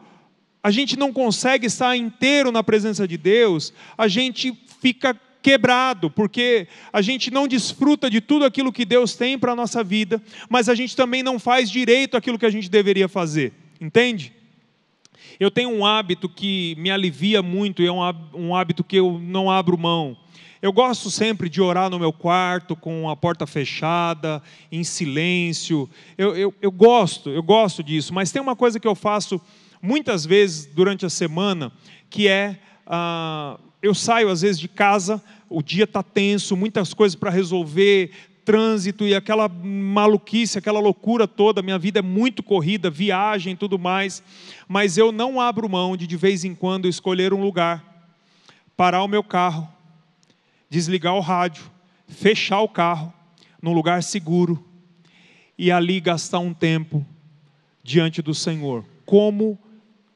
[0.63, 6.69] a gente não consegue estar inteiro na presença de Deus, a gente fica quebrado, porque
[6.93, 10.69] a gente não desfruta de tudo aquilo que Deus tem para a nossa vida, mas
[10.69, 14.33] a gente também não faz direito aquilo que a gente deveria fazer, entende?
[15.39, 19.51] Eu tenho um hábito que me alivia muito, e é um hábito que eu não
[19.51, 20.17] abro mão.
[20.61, 25.89] Eu gosto sempre de orar no meu quarto, com a porta fechada, em silêncio.
[26.19, 29.41] Eu, eu, eu gosto, eu gosto disso, mas tem uma coisa que eu faço
[29.81, 31.73] muitas vezes durante a semana,
[32.09, 37.15] que é ah, eu saio às vezes de casa, o dia está tenso, muitas coisas
[37.15, 38.11] para resolver,
[38.45, 43.79] trânsito e aquela maluquice, aquela loucura toda, minha vida é muito corrida, viagem e tudo
[43.79, 44.23] mais,
[44.69, 47.85] mas eu não abro mão de de vez em quando escolher um lugar,
[48.77, 49.69] parar o meu carro,
[50.69, 51.65] desligar o rádio,
[52.09, 53.13] fechar o carro
[53.63, 54.65] num lugar seguro
[55.57, 57.07] e ali gastar um tempo
[57.83, 58.85] diante do Senhor.
[59.05, 59.59] Como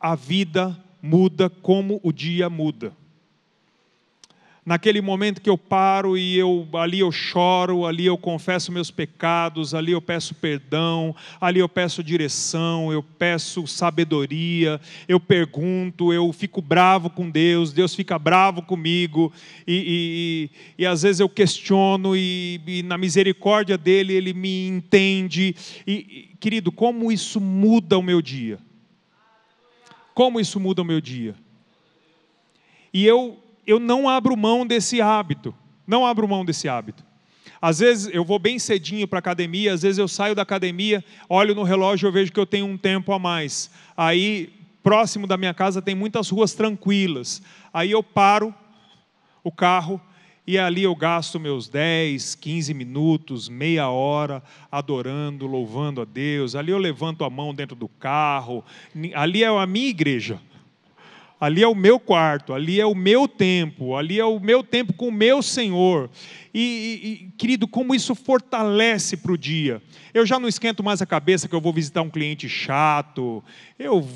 [0.04, 2.92] a vida muda como o dia muda.
[4.66, 9.72] Naquele momento que eu paro e eu ali eu choro, ali eu confesso meus pecados,
[9.72, 16.60] ali eu peço perdão, ali eu peço direção, eu peço sabedoria, eu pergunto, eu fico
[16.60, 19.32] bravo com Deus, Deus fica bravo comigo,
[19.66, 25.56] e, e, e às vezes eu questiono, e, e, na misericórdia dele ele me entende.
[25.86, 28.58] E, querido, como isso muda o meu dia?
[30.14, 31.34] Como isso muda o meu dia?
[32.92, 35.52] E eu, eu não abro mão desse hábito.
[35.84, 37.04] Não abro mão desse hábito.
[37.60, 41.02] Às vezes eu vou bem cedinho para a academia, às vezes eu saio da academia,
[41.28, 43.70] olho no relógio e vejo que eu tenho um tempo a mais.
[43.96, 47.42] Aí, próximo da minha casa, tem muitas ruas tranquilas.
[47.72, 48.54] Aí eu paro
[49.42, 50.00] o carro
[50.46, 56.54] e ali eu gasto meus 10, 15 minutos, meia hora, adorando, louvando a Deus.
[56.54, 58.62] Ali eu levanto a mão dentro do carro.
[59.14, 60.38] Ali é a minha igreja.
[61.40, 64.92] Ali é o meu quarto, ali é o meu tempo, ali é o meu tempo
[64.92, 66.08] com o meu Senhor.
[66.54, 69.82] E, e querido, como isso fortalece para o dia.
[70.12, 73.42] Eu já não esquento mais a cabeça que eu vou visitar um cliente chato,
[73.78, 74.06] eu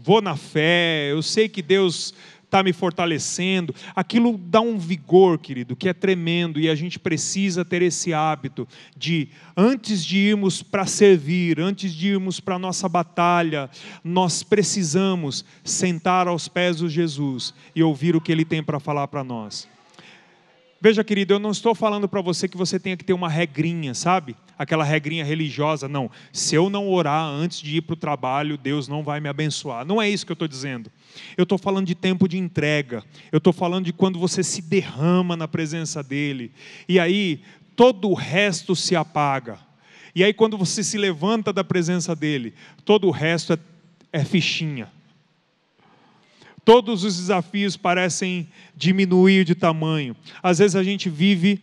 [0.00, 2.12] vou na fé, eu sei que Deus
[2.48, 3.74] está me fortalecendo.
[3.94, 8.66] Aquilo dá um vigor, querido, que é tremendo e a gente precisa ter esse hábito
[8.96, 13.70] de, antes de irmos para servir, antes de irmos para a nossa batalha,
[14.02, 19.06] nós precisamos sentar aos pés de Jesus e ouvir o que ele tem para falar
[19.08, 19.68] para nós.
[20.80, 23.94] Veja, querido, eu não estou falando para você que você tenha que ter uma regrinha,
[23.94, 24.36] sabe?
[24.56, 26.08] Aquela regrinha religiosa, não.
[26.32, 29.84] Se eu não orar antes de ir para o trabalho, Deus não vai me abençoar.
[29.84, 30.88] Não é isso que eu estou dizendo.
[31.36, 33.02] Eu estou falando de tempo de entrega.
[33.32, 36.52] Eu estou falando de quando você se derrama na presença dEle.
[36.88, 37.40] E aí,
[37.76, 39.58] todo o resto se apaga.
[40.14, 42.54] E aí, quando você se levanta da presença dEle,
[42.84, 43.58] todo o resto é,
[44.12, 44.88] é fichinha
[46.68, 50.14] Todos os desafios parecem diminuir de tamanho.
[50.42, 51.62] Às vezes a gente vive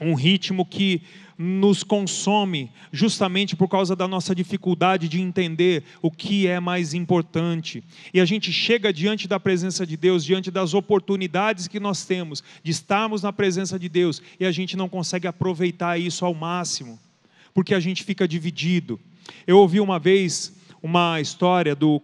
[0.00, 1.02] um ritmo que
[1.42, 7.82] nos consome, justamente por causa da nossa dificuldade de entender o que é mais importante.
[8.12, 12.44] E a gente chega diante da presença de Deus, diante das oportunidades que nós temos
[12.62, 16.98] de estarmos na presença de Deus, e a gente não consegue aproveitar isso ao máximo,
[17.54, 19.00] porque a gente fica dividido.
[19.46, 22.02] Eu ouvi uma vez uma história do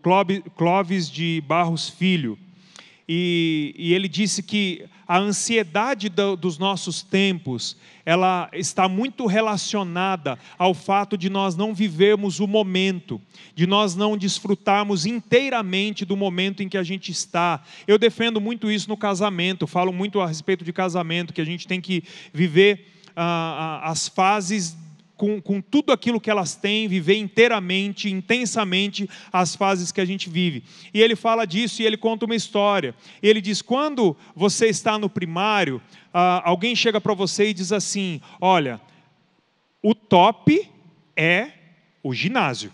[0.57, 2.39] Clóvis de Barros Filho.
[3.07, 10.39] E, e ele disse que a ansiedade do, dos nossos tempos ela está muito relacionada
[10.57, 13.21] ao fato de nós não vivermos o momento,
[13.55, 17.63] de nós não desfrutarmos inteiramente do momento em que a gente está.
[17.87, 21.67] Eu defendo muito isso no casamento, falo muito a respeito de casamento, que a gente
[21.67, 22.87] tem que viver
[23.17, 24.77] ah, ah as fases
[25.17, 30.29] com, com tudo aquilo que elas têm, viver inteiramente, intensamente as fases que a gente
[30.29, 30.63] vive.
[30.93, 32.95] E ele fala disso e ele conta uma história.
[33.23, 35.81] Ele diz: quando você está no primário,
[36.13, 38.81] ah, alguém chega para você e diz assim: olha,
[39.83, 40.69] o top
[41.17, 41.51] é
[42.03, 42.73] o ginásio.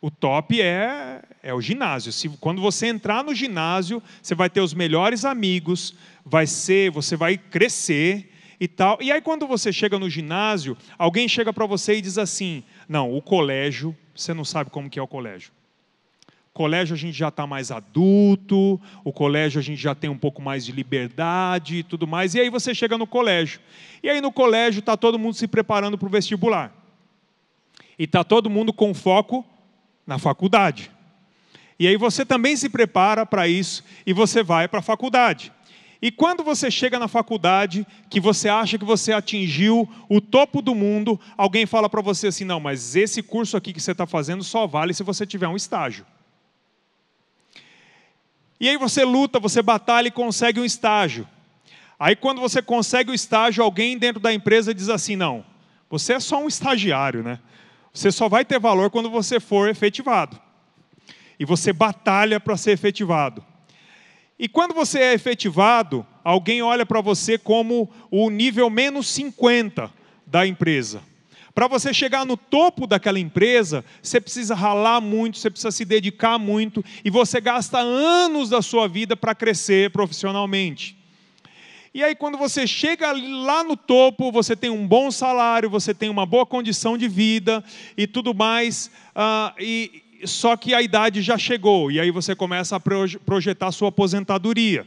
[0.00, 2.12] O top é, é o ginásio.
[2.12, 5.94] Se, quando você entrar no ginásio, você vai ter os melhores amigos,
[6.24, 8.30] vai ser, você vai crescer
[8.60, 8.98] e tal.
[9.00, 13.14] E aí quando você chega no ginásio, alguém chega para você e diz assim: "Não,
[13.14, 15.52] o colégio, você não sabe como que é o colégio.
[16.56, 20.40] Colégio a gente já está mais adulto, o colégio a gente já tem um pouco
[20.40, 22.34] mais de liberdade e tudo mais.
[22.34, 23.60] E aí você chega no colégio.
[24.02, 26.72] E aí no colégio está todo mundo se preparando para o vestibular.
[27.98, 29.44] E está todo mundo com foco
[30.06, 30.90] na faculdade.
[31.78, 35.52] E aí você também se prepara para isso e você vai para a faculdade.
[36.06, 40.72] E quando você chega na faculdade, que você acha que você atingiu o topo do
[40.72, 44.44] mundo, alguém fala para você assim: não, mas esse curso aqui que você está fazendo
[44.44, 46.06] só vale se você tiver um estágio.
[48.60, 51.26] E aí você luta, você batalha e consegue um estágio.
[51.98, 55.44] Aí quando você consegue o estágio, alguém dentro da empresa diz assim: não,
[55.90, 57.40] você é só um estagiário, né?
[57.92, 60.40] Você só vai ter valor quando você for efetivado.
[61.36, 63.44] E você batalha para ser efetivado.
[64.38, 69.90] E quando você é efetivado, alguém olha para você como o nível menos 50
[70.26, 71.00] da empresa.
[71.54, 76.38] Para você chegar no topo daquela empresa, você precisa ralar muito, você precisa se dedicar
[76.38, 80.94] muito, e você gasta anos da sua vida para crescer profissionalmente.
[81.94, 86.10] E aí, quando você chega lá no topo, você tem um bom salário, você tem
[86.10, 87.64] uma boa condição de vida
[87.96, 92.76] e tudo mais, uh, e, só que a idade já chegou, e aí você começa
[92.76, 94.86] a projetar sua aposentadoria.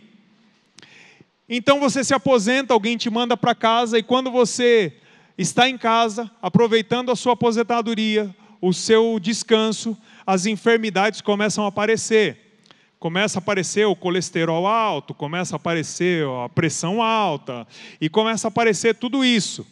[1.48, 4.94] Então você se aposenta, alguém te manda para casa, e quando você
[5.38, 12.50] está em casa, aproveitando a sua aposentadoria, o seu descanso, as enfermidades começam a aparecer
[13.00, 17.66] começa a aparecer o colesterol alto, começa a aparecer a pressão alta,
[18.00, 19.66] e começa a aparecer tudo isso.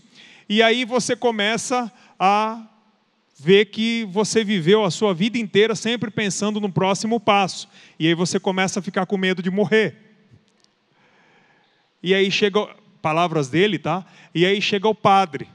[0.48, 2.66] E aí você começa a
[3.40, 7.70] ver que você viveu a sua vida inteira sempre pensando no próximo passo.
[8.00, 9.96] E aí você começa a ficar com medo de morrer.
[12.02, 12.68] E aí chega,
[13.02, 14.06] palavras dele, tá?
[14.34, 15.48] E aí chega o padre.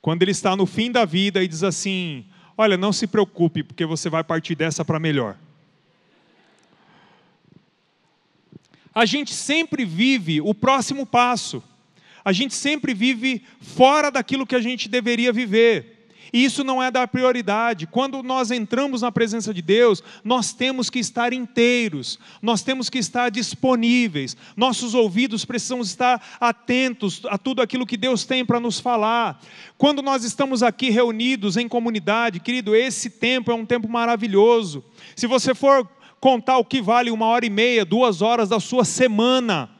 [0.00, 2.26] Quando ele está no fim da vida e diz assim:
[2.56, 5.36] Olha, não se preocupe, porque você vai partir dessa para melhor.
[8.94, 11.62] a gente sempre vive o próximo passo.
[12.24, 15.93] A gente sempre vive fora daquilo que a gente deveria viver.
[16.34, 17.86] E isso não é da prioridade.
[17.86, 22.98] Quando nós entramos na presença de Deus, nós temos que estar inteiros, nós temos que
[22.98, 28.80] estar disponíveis, nossos ouvidos precisam estar atentos a tudo aquilo que Deus tem para nos
[28.80, 29.40] falar.
[29.78, 34.84] Quando nós estamos aqui reunidos em comunidade, querido, esse tempo é um tempo maravilhoso.
[35.14, 38.84] Se você for contar o que vale uma hora e meia, duas horas da sua
[38.84, 39.70] semana.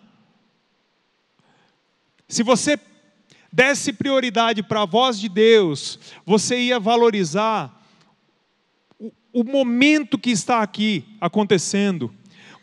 [2.29, 2.79] Se você
[3.55, 7.87] desse prioridade para a voz de Deus, você ia valorizar
[8.99, 12.13] o, o momento que está aqui acontecendo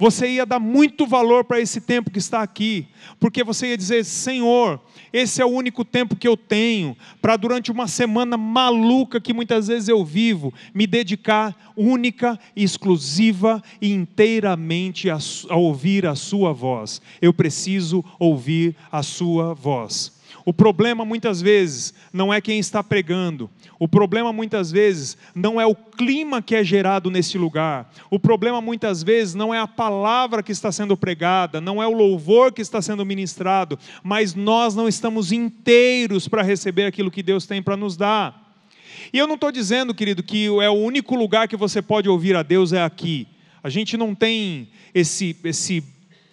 [0.01, 2.87] você ia dar muito valor para esse tempo que está aqui,
[3.19, 4.81] porque você ia dizer: Senhor,
[5.13, 9.67] esse é o único tempo que eu tenho para, durante uma semana maluca que muitas
[9.67, 15.19] vezes eu vivo, me dedicar única, exclusiva e inteiramente a,
[15.49, 16.99] a ouvir a Sua voz.
[17.21, 20.19] Eu preciso ouvir a Sua voz.
[20.45, 25.65] O problema muitas vezes não é quem está pregando, o problema muitas vezes não é
[25.65, 30.41] o clima que é gerado nesse lugar, o problema muitas vezes não é a palavra
[30.41, 34.87] que está sendo pregada, não é o louvor que está sendo ministrado, mas nós não
[34.87, 38.41] estamos inteiros para receber aquilo que Deus tem para nos dar.
[39.13, 42.35] E eu não estou dizendo, querido, que é o único lugar que você pode ouvir
[42.35, 43.27] a Deus é aqui.
[43.63, 45.83] A gente não tem esse, esse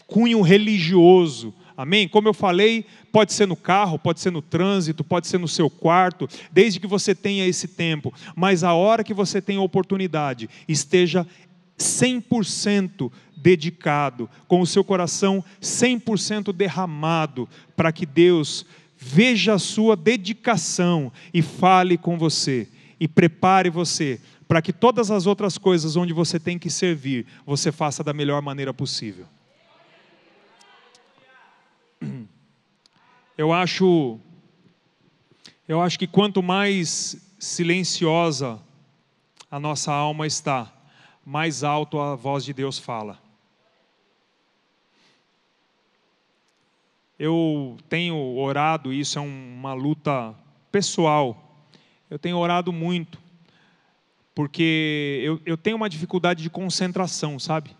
[0.06, 1.54] cunho religioso.
[1.78, 2.08] Amém?
[2.08, 5.70] Como eu falei, pode ser no carro, pode ser no trânsito, pode ser no seu
[5.70, 8.12] quarto, desde que você tenha esse tempo.
[8.34, 11.24] Mas a hora que você tem a oportunidade, esteja
[11.78, 18.66] 100% dedicado, com o seu coração 100% derramado, para que Deus
[18.96, 22.66] veja a sua dedicação e fale com você
[22.98, 27.70] e prepare você para que todas as outras coisas onde você tem que servir, você
[27.70, 29.26] faça da melhor maneira possível.
[33.36, 34.18] Eu acho
[35.68, 38.60] eu acho que quanto mais silenciosa
[39.50, 40.72] a nossa alma está,
[41.24, 43.18] mais alto a voz de Deus fala.
[47.18, 50.34] Eu tenho orado, isso é uma luta
[50.72, 51.66] pessoal.
[52.08, 53.20] Eu tenho orado muito,
[54.34, 57.76] porque eu, eu tenho uma dificuldade de concentração, sabe?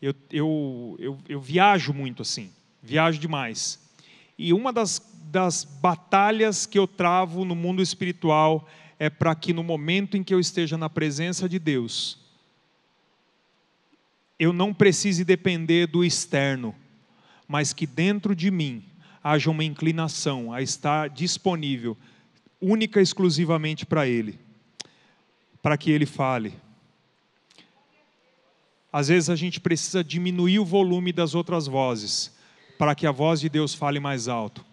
[0.00, 2.52] Eu, eu, eu, eu viajo muito assim,
[2.82, 3.78] viajo demais.
[4.38, 8.68] E uma das, das batalhas que eu travo no mundo espiritual
[8.98, 12.18] é para que no momento em que eu esteja na presença de Deus,
[14.38, 16.74] eu não precise depender do externo,
[17.46, 18.84] mas que dentro de mim
[19.22, 21.96] haja uma inclinação a estar disponível
[22.60, 24.38] única e exclusivamente para Ele,
[25.62, 26.54] para que Ele fale.
[28.92, 32.36] Às vezes a gente precisa diminuir o volume das outras vozes,
[32.78, 34.64] para que a voz de Deus fale mais alto.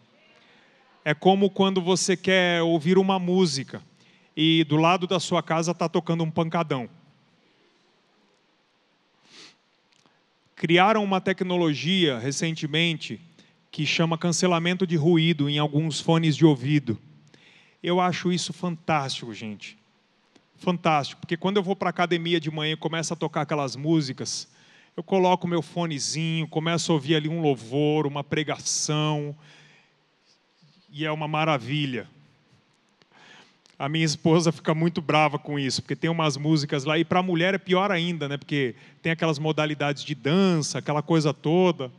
[1.03, 3.81] É como quando você quer ouvir uma música
[4.37, 6.87] e do lado da sua casa está tocando um pancadão.
[10.55, 13.19] Criaram uma tecnologia recentemente
[13.71, 16.97] que chama cancelamento de ruído em alguns fones de ouvido.
[17.83, 19.77] Eu acho isso fantástico, gente.
[20.57, 23.75] Fantástico, porque quando eu vou para a academia de manhã e começo a tocar aquelas
[23.75, 24.47] músicas,
[24.95, 29.35] eu coloco meu fonezinho, começo a ouvir ali um louvor, uma pregação,
[30.89, 32.07] e é uma maravilha.
[33.77, 37.19] A minha esposa fica muito brava com isso, porque tem umas músicas lá, e para
[37.19, 38.37] a mulher é pior ainda, né?
[38.37, 41.91] porque tem aquelas modalidades de dança, aquela coisa toda,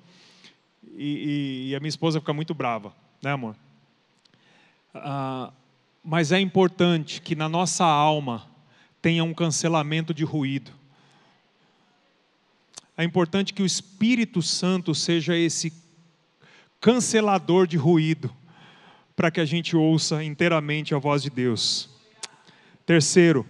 [0.96, 3.54] e, e, e a minha esposa fica muito brava, né, amor?
[4.94, 5.52] Ah,
[6.02, 8.46] mas é importante que na nossa alma
[9.02, 10.72] tenha um cancelamento de ruído.
[12.96, 15.72] É importante que o Espírito Santo seja esse
[16.80, 18.34] cancelador de ruído
[19.14, 21.90] para que a gente ouça inteiramente a voz de Deus.
[22.86, 23.46] Terceiro,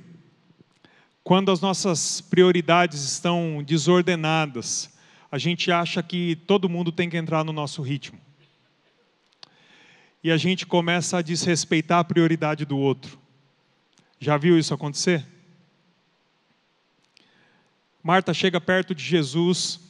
[1.23, 4.91] quando as nossas prioridades estão desordenadas,
[5.31, 8.19] a gente acha que todo mundo tem que entrar no nosso ritmo.
[10.25, 13.19] E a gente começa a desrespeitar a prioridade do outro.
[14.19, 15.36] Já viu isso acontecer?
[18.07, 19.81] Marta chega perto de Jesus,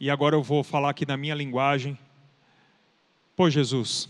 [0.00, 1.96] e agora eu vou falar aqui na minha linguagem.
[3.36, 4.08] Pô, Jesus,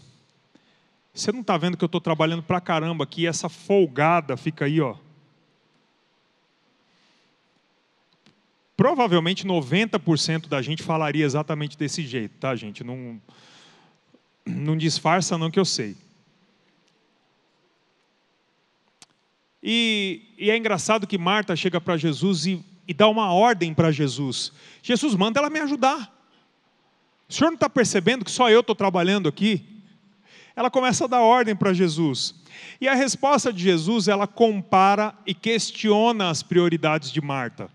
[1.12, 4.80] você não está vendo que eu estou trabalhando para caramba aqui, essa folgada fica aí,
[4.80, 4.96] ó.
[8.74, 12.82] Provavelmente 90% da gente falaria exatamente desse jeito, tá, gente?
[12.82, 13.20] Não,
[14.46, 15.94] não disfarça, não, que eu sei.
[19.68, 23.90] E, e é engraçado que Marta chega para Jesus e, e dá uma ordem para
[23.90, 26.14] Jesus: Jesus, manda ela me ajudar.
[27.28, 29.76] O senhor não está percebendo que só eu estou trabalhando aqui?
[30.56, 32.34] ela começa a dar ordem para Jesus.
[32.80, 37.68] E a resposta de Jesus, ela compara e questiona as prioridades de Marta.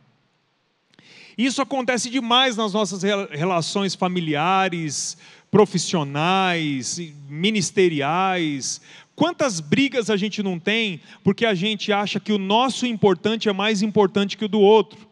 [1.37, 5.15] Isso acontece demais nas nossas relações familiares,
[5.51, 8.81] profissionais, ministeriais.
[9.21, 13.53] Quantas brigas a gente não tem porque a gente acha que o nosso importante é
[13.53, 15.07] mais importante que o do outro?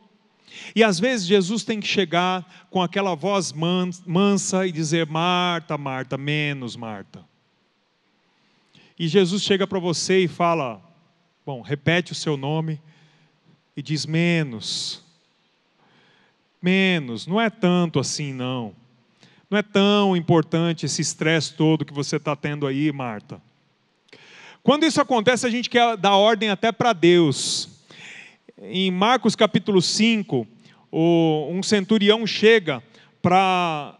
[0.75, 6.17] E às vezes Jesus tem que chegar com aquela voz mansa e dizer: Marta, Marta,
[6.17, 7.23] menos Marta.
[8.97, 10.81] E Jesus chega para você e fala:
[11.45, 12.81] Bom, repete o seu nome
[13.77, 15.03] e diz menos.
[16.59, 18.73] Menos, não é tanto assim, não.
[19.51, 23.39] Não é tão importante esse estresse todo que você está tendo aí, Marta.
[24.69, 27.67] Quando isso acontece, a gente quer dar ordem até para Deus.
[28.61, 30.47] Em Marcos capítulo 5,
[30.91, 32.83] um centurião chega
[33.19, 33.97] para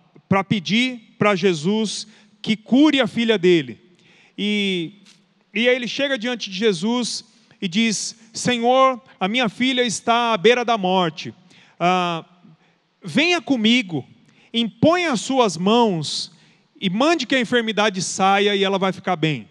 [0.48, 2.06] pedir para Jesus
[2.40, 3.82] que cure a filha dele.
[4.38, 5.02] E,
[5.56, 7.26] e aí ele chega diante de Jesus
[7.60, 11.34] e diz: Senhor, a minha filha está à beira da morte.
[11.80, 12.24] Ah,
[13.04, 14.08] venha comigo,
[14.54, 16.32] imponha as suas mãos
[16.80, 19.50] e mande que a enfermidade saia e ela vai ficar bem.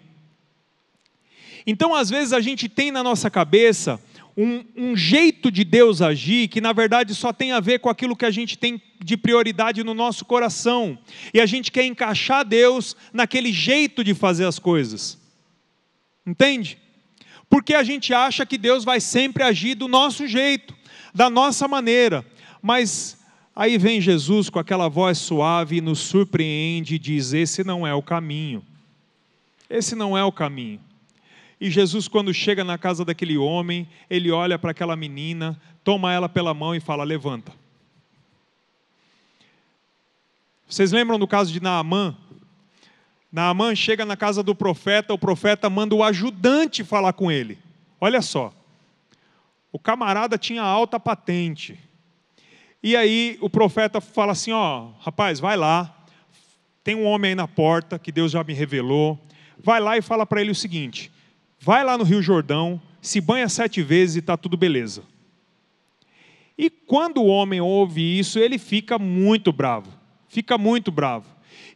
[1.70, 4.00] Então, às vezes, a gente tem na nossa cabeça
[4.34, 8.16] um, um, jeito de Deus agir que, na verdade, só tem a ver com aquilo
[8.16, 10.98] que a gente tem de prioridade no nosso coração.
[11.34, 15.18] E a gente quer encaixar Deus naquele jeito de fazer as coisas.
[16.26, 16.78] Entende?
[17.50, 20.74] Porque a gente acha que Deus vai sempre agir do nosso jeito,
[21.14, 22.24] da nossa maneira.
[22.62, 23.18] Mas
[23.54, 27.92] aí vem Jesus com aquela voz suave e nos surpreende e diz: Esse não é
[27.92, 28.64] o caminho.
[29.68, 30.88] Esse não é o caminho.
[31.61, 36.28] E Jesus, quando chega na casa daquele homem, ele olha para aquela menina, toma ela
[36.28, 37.52] pela mão e fala: Levanta.
[40.68, 42.16] Vocês lembram do caso de Naamã?
[43.32, 47.59] Naamã chega na casa do profeta, o profeta manda o ajudante falar com ele.
[48.00, 48.52] Olha só.
[49.72, 51.78] O camarada tinha alta patente.
[52.82, 55.94] E aí o profeta fala assim: Ó, rapaz, vai lá.
[56.84, 59.18] Tem um homem aí na porta que Deus já me revelou
[59.62, 61.11] vai lá e fala para ele o seguinte:
[61.68, 65.02] vai lá no Rio Jordão, se banha sete vezes e está tudo beleza.
[66.56, 69.92] E quando o homem ouve isso, ele fica muito bravo,
[70.30, 71.26] fica muito bravo.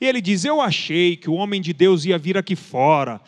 [0.02, 3.20] E ele diz: Eu achei que o homem de Deus ia vir aqui fora,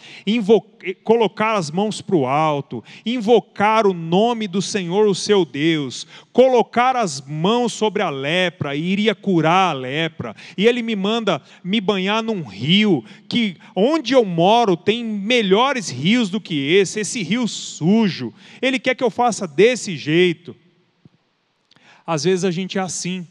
[1.05, 6.97] colocar as mãos para o alto, invocar o nome do Senhor, o seu Deus, colocar
[6.97, 10.35] as mãos sobre a lepra e iria curar a lepra.
[10.59, 16.29] E ele me manda me banhar num rio, que onde eu moro tem melhores rios
[16.29, 18.35] do que esse, esse rio sujo.
[18.61, 20.57] Ele quer que eu faça desse jeito.
[22.05, 23.25] Às vezes a gente é assim.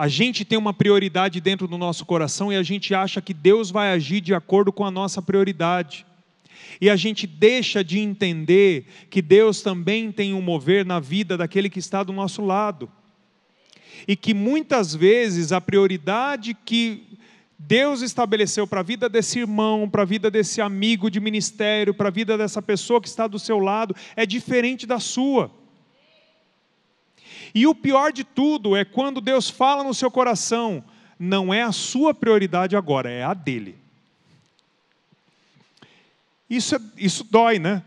[0.00, 3.70] A gente tem uma prioridade dentro do nosso coração e a gente acha que Deus
[3.70, 6.06] vai agir de acordo com a nossa prioridade.
[6.80, 11.68] E a gente deixa de entender que Deus também tem um mover na vida daquele
[11.68, 12.90] que está do nosso lado.
[14.08, 17.18] E que muitas vezes a prioridade que
[17.58, 22.08] Deus estabeleceu para a vida desse irmão, para a vida desse amigo de ministério, para
[22.08, 25.59] a vida dessa pessoa que está do seu lado, é diferente da sua.
[27.54, 30.84] E o pior de tudo é quando Deus fala no seu coração,
[31.18, 33.76] não é a sua prioridade agora, é a dele.
[36.48, 37.82] Isso, é, isso dói, né?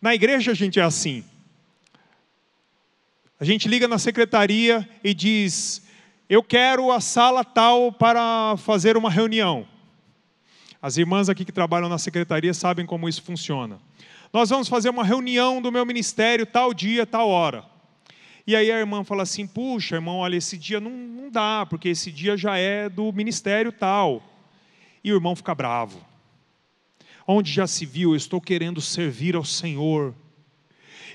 [0.00, 1.24] Na igreja a gente é assim.
[3.38, 5.82] A gente liga na secretaria e diz:
[6.28, 9.66] Eu quero a sala tal para fazer uma reunião.
[10.80, 13.78] As irmãs aqui que trabalham na secretaria sabem como isso funciona.
[14.32, 17.64] Nós vamos fazer uma reunião do meu ministério tal dia, tal hora.
[18.46, 21.88] E aí a irmã fala assim: puxa, irmão, olha, esse dia não, não dá, porque
[21.88, 24.22] esse dia já é do ministério tal.
[25.02, 26.00] E o irmão fica bravo.
[27.26, 30.14] Onde já se viu, eu estou querendo servir ao Senhor,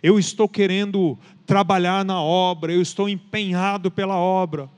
[0.04, 4.70] eu estou querendo trabalhar na obra, eu estou empenhado pela obra.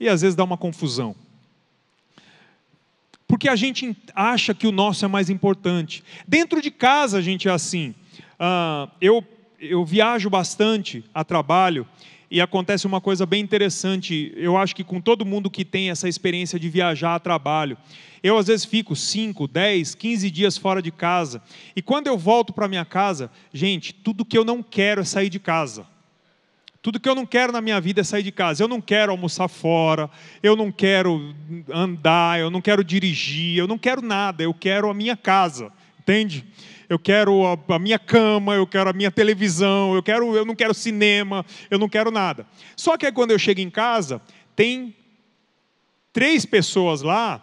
[0.00, 1.14] E às vezes dá uma confusão.
[3.26, 6.02] Porque a gente acha que o nosso é mais importante.
[6.26, 7.94] Dentro de casa a gente é assim.
[8.40, 9.22] Uh, eu
[9.58, 11.86] eu viajo bastante a trabalho
[12.30, 14.32] e acontece uma coisa bem interessante.
[14.36, 17.76] Eu acho que com todo mundo que tem essa experiência de viajar a trabalho,
[18.22, 21.42] eu às vezes fico 5, 10, 15 dias fora de casa.
[21.74, 25.28] E quando eu volto para minha casa, gente, tudo que eu não quero é sair
[25.28, 25.86] de casa.
[26.80, 28.62] Tudo que eu não quero na minha vida é sair de casa.
[28.62, 30.08] Eu não quero almoçar fora,
[30.42, 31.34] eu não quero
[31.72, 36.46] andar, eu não quero dirigir, eu não quero nada, eu quero a minha casa, entende?
[36.88, 40.54] Eu quero a, a, minha cama, eu quero a minha televisão, eu, quero, eu não
[40.54, 42.46] quero cinema, eu não quero nada.
[42.76, 44.22] Só que aí, quando eu chego em casa,
[44.56, 44.96] tem
[46.12, 47.42] três pessoas lá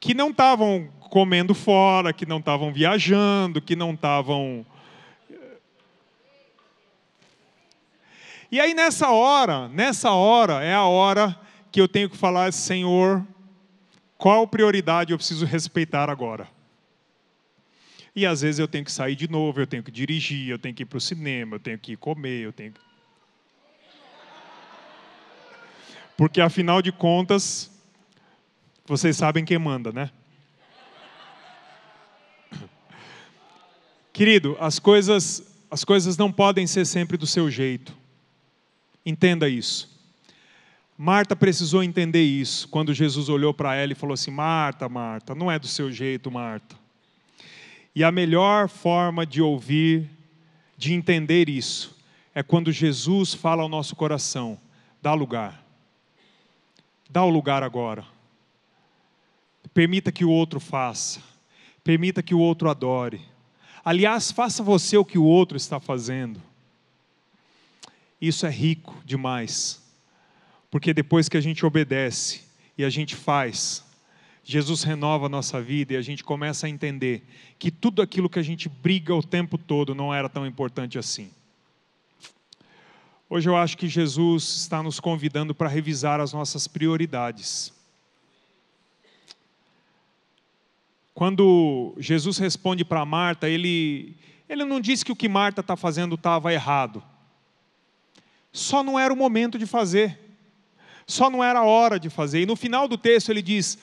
[0.00, 4.66] que não estavam comendo fora, que não estavam viajando, que não estavam.
[8.50, 11.38] E aí nessa hora, nessa hora é a hora
[11.70, 13.24] que eu tenho que falar, Senhor,
[14.18, 16.48] qual prioridade eu preciso respeitar agora?
[18.14, 20.74] E às vezes eu tenho que sair de novo, eu tenho que dirigir, eu tenho
[20.74, 22.80] que ir para o cinema, eu tenho que ir comer, eu tenho que...
[26.16, 27.70] Porque afinal de contas,
[28.84, 30.10] vocês sabem quem manda, né?
[34.12, 37.96] Querido, as coisas, as coisas não podem ser sempre do seu jeito.
[39.06, 39.88] Entenda isso.
[40.98, 45.50] Marta precisou entender isso quando Jesus olhou para ela e falou assim: Marta, Marta, não
[45.50, 46.79] é do seu jeito, Marta.
[47.94, 50.08] E a melhor forma de ouvir,
[50.76, 51.96] de entender isso,
[52.34, 54.58] é quando Jesus fala ao nosso coração:
[55.02, 55.64] dá lugar.
[57.08, 58.04] Dá o lugar agora.
[59.74, 61.20] Permita que o outro faça.
[61.82, 63.20] Permita que o outro adore.
[63.84, 66.40] Aliás, faça você o que o outro está fazendo.
[68.20, 69.82] Isso é rico demais.
[70.70, 72.42] Porque depois que a gente obedece
[72.76, 73.84] e a gente faz,
[74.50, 77.22] Jesus renova a nossa vida e a gente começa a entender
[77.56, 81.30] que tudo aquilo que a gente briga o tempo todo não era tão importante assim.
[83.28, 87.72] Hoje eu acho que Jesus está nos convidando para revisar as nossas prioridades.
[91.14, 94.16] Quando Jesus responde para Marta, ele,
[94.48, 97.00] ele não disse que o que Marta está fazendo estava errado.
[98.52, 100.18] Só não era o momento de fazer.
[101.06, 102.42] Só não era a hora de fazer.
[102.42, 103.78] E no final do texto ele diz: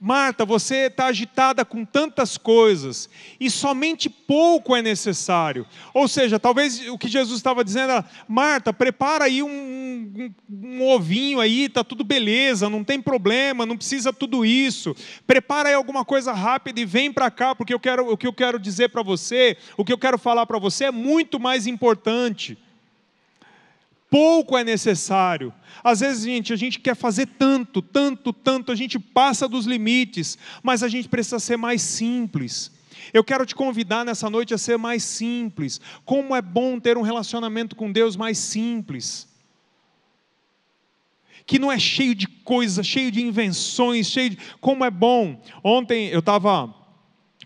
[0.00, 5.64] Marta, você está agitada com tantas coisas e somente pouco é necessário.
[5.94, 10.88] Ou seja, talvez o que Jesus estava dizendo era: Marta, prepara aí um, um, um
[10.88, 14.94] ovinho aí, está tudo beleza, não tem problema, não precisa tudo isso.
[15.26, 18.32] Prepara aí alguma coisa rápida e vem para cá, porque eu quero, o que eu
[18.32, 22.58] quero dizer para você, o que eu quero falar para você é muito mais importante.
[24.14, 25.52] Pouco é necessário.
[25.82, 30.38] Às vezes, gente, a gente quer fazer tanto, tanto, tanto, a gente passa dos limites,
[30.62, 32.70] mas a gente precisa ser mais simples.
[33.12, 35.80] Eu quero te convidar nessa noite a ser mais simples.
[36.04, 39.28] Como é bom ter um relacionamento com Deus mais simples.
[41.44, 44.38] Que não é cheio de coisas, cheio de invenções, cheio de.
[44.60, 45.42] Como é bom.
[45.60, 46.72] Ontem eu estava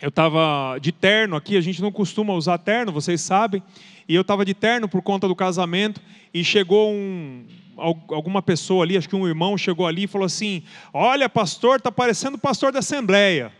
[0.00, 3.60] eu estava de terno aqui, a gente não costuma usar terno, vocês sabem,
[4.08, 6.00] e eu estava de terno por conta do casamento,
[6.32, 7.46] e chegou um,
[7.76, 11.92] alguma pessoa ali, acho que um irmão chegou ali e falou assim: Olha, pastor, está
[11.92, 13.52] parecendo pastor da Assembleia.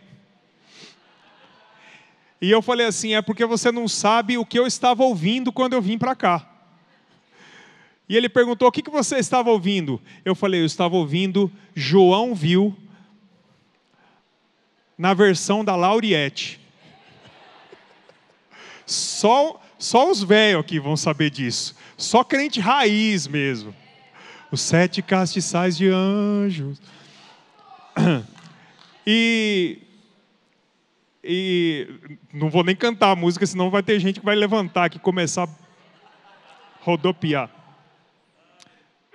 [2.41, 5.73] E eu falei assim: é porque você não sabe o que eu estava ouvindo quando
[5.73, 6.47] eu vim para cá.
[8.07, 10.01] E ele perguntou: o que, que você estava ouvindo?
[10.25, 12.75] Eu falei: eu estava ouvindo João viu
[14.97, 16.59] na versão da Lauriette.
[18.85, 21.75] Só, só os velhos aqui vão saber disso.
[21.97, 23.73] Só crente raiz mesmo.
[24.51, 26.79] Os sete castiçais de anjos.
[29.11, 29.79] E
[31.23, 31.87] e
[32.33, 35.01] não vou nem cantar a música, senão vai ter gente que vai levantar aqui e
[35.01, 35.49] começar a
[36.81, 37.49] rodopiar.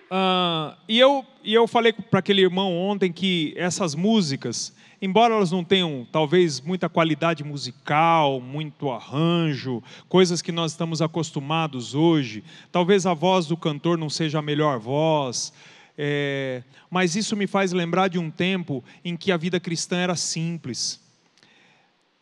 [0.04, 5.50] Uh, e, eu, e eu falei para aquele irmão ontem que essas músicas, embora elas
[5.50, 12.42] não tenham talvez muita qualidade musical, muito arranjo, coisas que nós estamos acostumados hoje,
[12.72, 15.52] talvez a voz do cantor não seja a melhor voz,
[15.96, 20.16] é, mas isso me faz lembrar de um tempo em que a vida cristã era
[20.16, 21.04] simples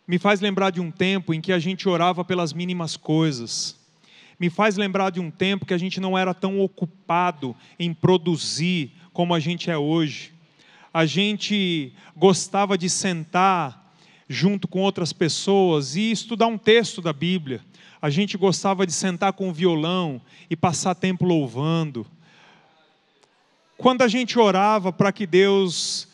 [0.06, 3.78] me faz lembrar de um tempo em que a gente orava pelas mínimas coisas.
[4.38, 8.92] Me faz lembrar de um tempo que a gente não era tão ocupado em produzir
[9.12, 10.31] como a gente é hoje.
[10.92, 13.94] A gente gostava de sentar
[14.28, 17.60] junto com outras pessoas e estudar um texto da Bíblia.
[18.00, 20.20] A gente gostava de sentar com o violão
[20.50, 22.06] e passar tempo louvando.
[23.76, 26.04] Quando a gente orava para que Deus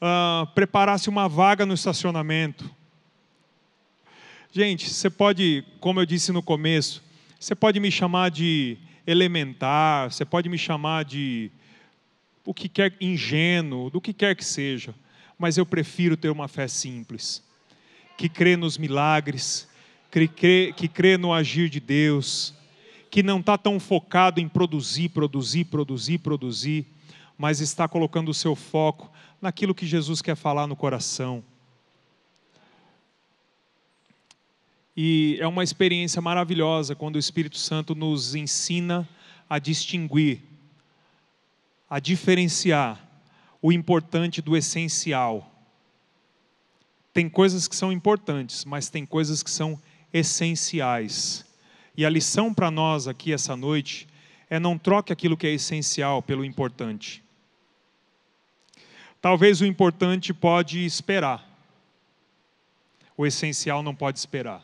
[0.00, 2.70] uh, preparasse uma vaga no estacionamento,
[4.56, 7.02] Gente, você pode, como eu disse no começo,
[7.40, 11.50] você pode me chamar de elementar, você pode me chamar de
[12.44, 14.94] o que quer ingênuo, do que quer que seja,
[15.38, 17.42] mas eu prefiro ter uma fé simples,
[18.16, 19.68] que crê nos milagres,
[20.10, 22.54] que crê, que crê no agir de Deus,
[23.10, 26.86] que não está tão focado em produzir, produzir, produzir, produzir,
[27.36, 31.42] mas está colocando o seu foco naquilo que Jesus quer falar no coração.
[34.96, 39.08] E é uma experiência maravilhosa quando o Espírito Santo nos ensina
[39.50, 40.40] a distinguir,
[41.88, 43.00] a diferenciar
[43.60, 45.50] o importante do essencial.
[47.12, 49.80] Tem coisas que são importantes, mas tem coisas que são
[50.12, 51.44] essenciais.
[51.96, 54.08] E a lição para nós aqui essa noite
[54.50, 57.22] é não troque aquilo que é essencial pelo importante.
[59.20, 61.48] Talvez o importante pode esperar.
[63.16, 64.62] O essencial não pode esperar.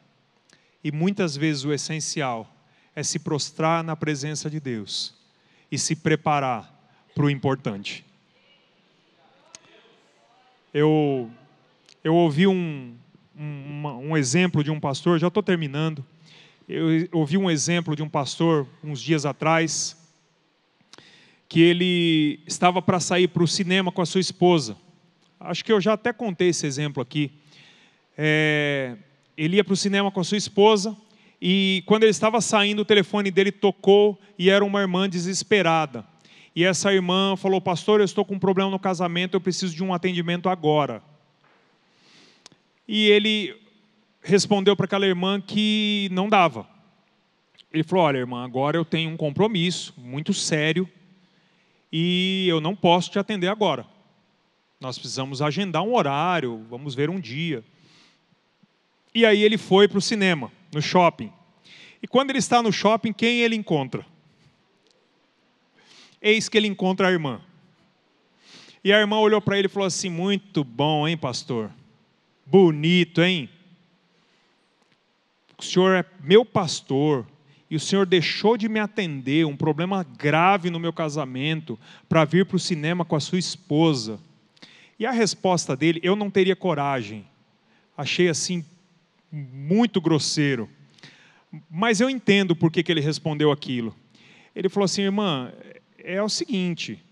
[0.82, 2.46] E muitas vezes o essencial
[2.94, 5.14] é se prostrar na presença de Deus
[5.70, 6.69] e se preparar
[7.14, 8.04] para o importante.
[10.72, 11.30] Eu,
[12.04, 12.94] eu ouvi um,
[13.36, 16.04] um, um exemplo de um pastor, já estou terminando.
[16.68, 19.96] Eu ouvi um exemplo de um pastor uns dias atrás,
[21.48, 24.76] que ele estava para sair para o cinema com a sua esposa.
[25.40, 27.32] Acho que eu já até contei esse exemplo aqui.
[28.16, 28.96] É,
[29.36, 30.96] ele ia para o cinema com a sua esposa
[31.42, 36.04] e quando ele estava saindo, o telefone dele tocou e era uma irmã desesperada.
[36.54, 39.84] E essa irmã falou: Pastor, eu estou com um problema no casamento, eu preciso de
[39.84, 41.02] um atendimento agora.
[42.86, 43.56] E ele
[44.20, 46.66] respondeu para aquela irmã que não dava.
[47.72, 50.88] Ele falou: Olha, irmã, agora eu tenho um compromisso muito sério
[51.92, 53.86] e eu não posso te atender agora.
[54.80, 57.62] Nós precisamos agendar um horário, vamos ver um dia.
[59.14, 61.32] E aí ele foi para o cinema, no shopping.
[62.02, 64.06] E quando ele está no shopping, quem ele encontra?
[66.20, 67.40] Eis que ele encontra a irmã.
[68.82, 71.70] E a irmã olhou para ele e falou assim: Muito bom, hein, pastor?
[72.46, 73.48] Bonito, hein?
[75.58, 77.26] O senhor é meu pastor
[77.70, 82.44] e o senhor deixou de me atender, um problema grave no meu casamento, para vir
[82.44, 84.18] para o cinema com a sua esposa.
[84.98, 87.24] E a resposta dele, eu não teria coragem.
[87.96, 88.64] Achei assim
[89.30, 90.68] muito grosseiro.
[91.70, 93.94] Mas eu entendo por que, que ele respondeu aquilo.
[94.54, 95.52] Ele falou assim, irmã,
[96.04, 97.02] é o seguinte,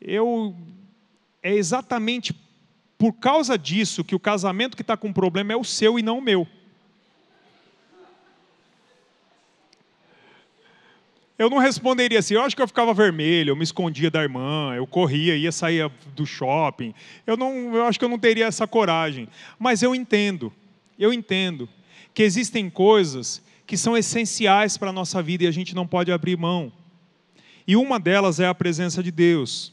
[0.00, 0.54] eu
[1.42, 2.34] é exatamente
[2.96, 6.18] por causa disso que o casamento que está com problema é o seu e não
[6.18, 6.46] o meu.
[11.42, 12.34] eu não responderia assim.
[12.34, 15.90] Eu acho que eu ficava vermelho, eu me escondia da irmã, eu corria, ia sair
[16.14, 16.94] do shopping.
[17.26, 19.28] Eu não, eu acho que eu não teria essa coragem.
[19.58, 20.52] Mas eu entendo,
[20.98, 21.68] eu entendo
[22.14, 26.12] que existem coisas que são essenciais para a nossa vida e a gente não pode
[26.12, 26.72] abrir mão.
[27.66, 29.72] E uma delas é a presença de Deus.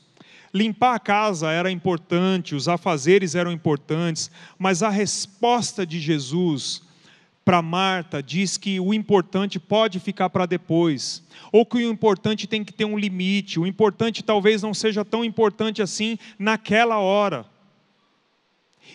[0.53, 6.81] Limpar a casa era importante, os afazeres eram importantes, mas a resposta de Jesus
[7.45, 12.63] para Marta diz que o importante pode ficar para depois, ou que o importante tem
[12.63, 17.45] que ter um limite, o importante talvez não seja tão importante assim naquela hora.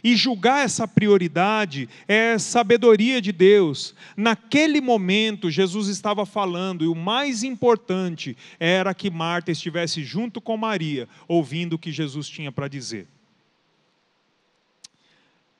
[0.02, 3.94] E julgar essa prioridade é sabedoria de Deus.
[4.16, 10.56] Naquele momento, Jesus estava falando, e o mais importante era que Marta estivesse junto com
[10.56, 13.06] Maria, ouvindo o que Jesus tinha para dizer.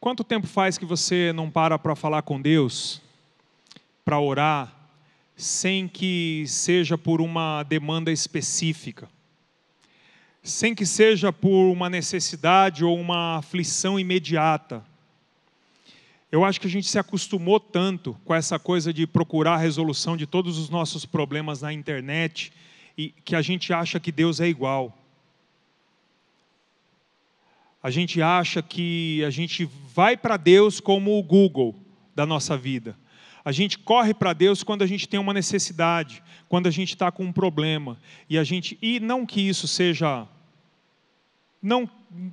[0.00, 3.00] Quanto tempo faz que você não para para falar com Deus,
[4.04, 4.70] para orar,
[5.34, 9.08] sem que seja por uma demanda específica?
[10.44, 14.84] Sem que seja por uma necessidade ou uma aflição imediata.
[16.30, 20.18] Eu acho que a gente se acostumou tanto com essa coisa de procurar a resolução
[20.18, 22.52] de todos os nossos problemas na internet
[22.96, 24.96] e que a gente acha que Deus é igual.
[27.82, 29.64] A gente acha que a gente
[29.94, 31.74] vai para Deus como o Google
[32.14, 32.94] da nossa vida.
[33.42, 37.10] A gente corre para Deus quando a gente tem uma necessidade, quando a gente está
[37.10, 37.98] com um problema.
[38.28, 40.26] E a gente e não que isso seja
[41.64, 41.88] não,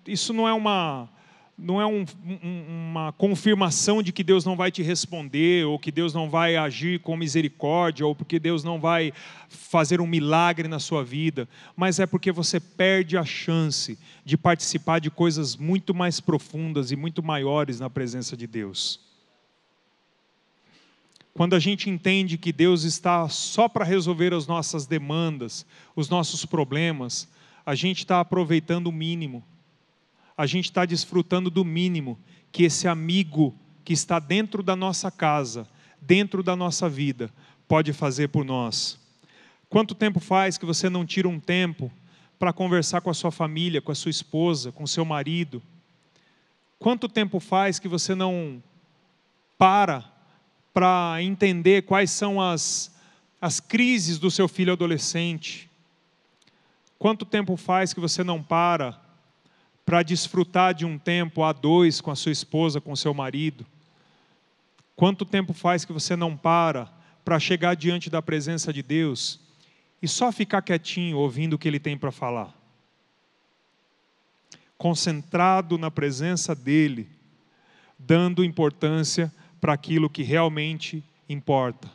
[0.05, 1.09] isso não é uma
[1.57, 2.03] não é um,
[2.89, 6.99] uma confirmação de que Deus não vai te responder, ou que Deus não vai agir
[7.01, 9.13] com misericórdia, ou porque Deus não vai
[9.47, 14.99] fazer um milagre na sua vida, mas é porque você perde a chance de participar
[14.99, 18.99] de coisas muito mais profundas e muito maiores na presença de Deus.
[21.35, 25.63] Quando a gente entende que Deus está só para resolver as nossas demandas,
[25.95, 27.29] os nossos problemas,
[27.65, 29.43] a gente está aproveitando o mínimo,
[30.37, 32.17] a gente está desfrutando do mínimo
[32.51, 35.67] que esse amigo que está dentro da nossa casa,
[35.99, 37.31] dentro da nossa vida,
[37.67, 38.99] pode fazer por nós.
[39.69, 41.91] Quanto tempo faz que você não tira um tempo
[42.37, 45.61] para conversar com a sua família, com a sua esposa, com o seu marido?
[46.77, 48.61] Quanto tempo faz que você não
[49.57, 50.11] para
[50.73, 52.91] para entender quais são as,
[53.39, 55.70] as crises do seu filho adolescente?
[57.01, 59.01] Quanto tempo faz que você não para
[59.83, 63.65] para desfrutar de um tempo a dois com a sua esposa, com o seu marido?
[64.95, 66.85] Quanto tempo faz que você não para
[67.25, 69.39] para chegar diante da presença de Deus
[69.99, 72.55] e só ficar quietinho ouvindo o que Ele tem para falar?
[74.77, 77.09] Concentrado na presença dEle,
[77.97, 81.89] dando importância para aquilo que realmente importa.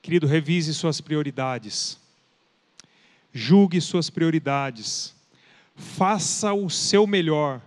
[0.00, 2.03] Querido, revise suas prioridades
[3.34, 5.12] julgue suas prioridades,
[5.74, 7.60] faça o seu melhor,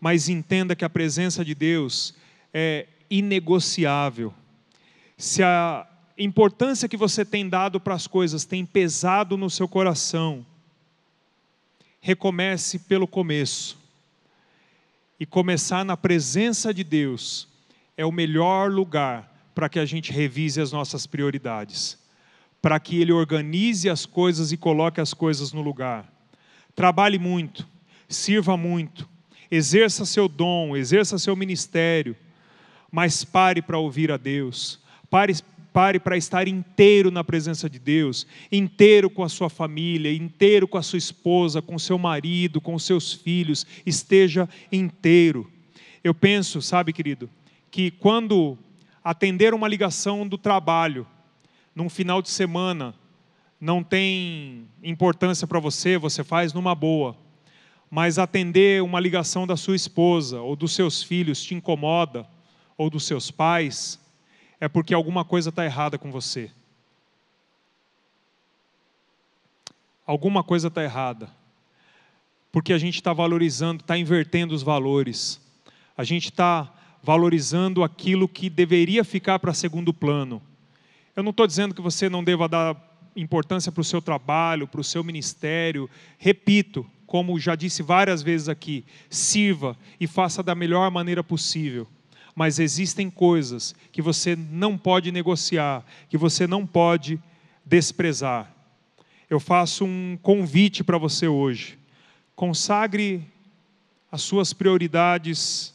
[0.00, 2.14] mas entenda que a presença de Deus
[2.54, 4.32] é inegociável.
[5.16, 5.84] Se a
[6.16, 10.46] importância que você tem dado para as coisas tem pesado no seu coração,
[12.00, 13.76] recomece pelo começo.
[15.18, 17.48] E começar na presença de Deus
[17.96, 21.98] é o melhor lugar para que a gente revise as nossas prioridades
[22.60, 26.12] para que ele organize as coisas e coloque as coisas no lugar.
[26.74, 27.66] Trabalhe muito,
[28.08, 29.08] sirva muito,
[29.50, 32.16] exerça seu dom, exerça seu ministério,
[32.90, 34.80] mas pare para ouvir a Deus,
[35.10, 35.34] pare,
[35.72, 40.78] pare para estar inteiro na presença de Deus, inteiro com a sua família, inteiro com
[40.78, 45.50] a sua esposa, com seu marido, com seus filhos, esteja inteiro.
[46.02, 47.28] Eu penso, sabe, querido,
[47.70, 48.56] que quando
[49.02, 51.06] atender uma ligação do trabalho,
[51.78, 52.92] num final de semana
[53.60, 57.16] não tem importância para você, você faz numa boa.
[57.88, 62.26] Mas atender uma ligação da sua esposa ou dos seus filhos te incomoda,
[62.76, 63.96] ou dos seus pais,
[64.58, 66.50] é porque alguma coisa está errada com você.
[70.04, 71.30] Alguma coisa está errada.
[72.50, 75.40] Porque a gente está valorizando, está invertendo os valores.
[75.96, 76.74] A gente está
[77.04, 80.42] valorizando aquilo que deveria ficar para segundo plano.
[81.18, 82.76] Eu não estou dizendo que você não deva dar
[83.16, 85.90] importância para o seu trabalho, para o seu ministério.
[86.16, 91.88] Repito, como já disse várias vezes aqui, sirva e faça da melhor maneira possível.
[92.36, 97.20] Mas existem coisas que você não pode negociar, que você não pode
[97.66, 98.54] desprezar.
[99.28, 101.80] Eu faço um convite para você hoje.
[102.36, 103.24] Consagre
[104.08, 105.74] as suas prioridades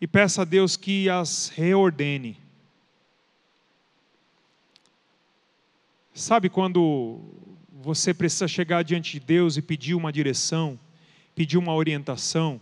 [0.00, 2.46] e peça a Deus que as reordene
[6.18, 7.20] Sabe quando
[7.70, 10.76] você precisa chegar diante de Deus e pedir uma direção,
[11.32, 12.60] pedir uma orientação?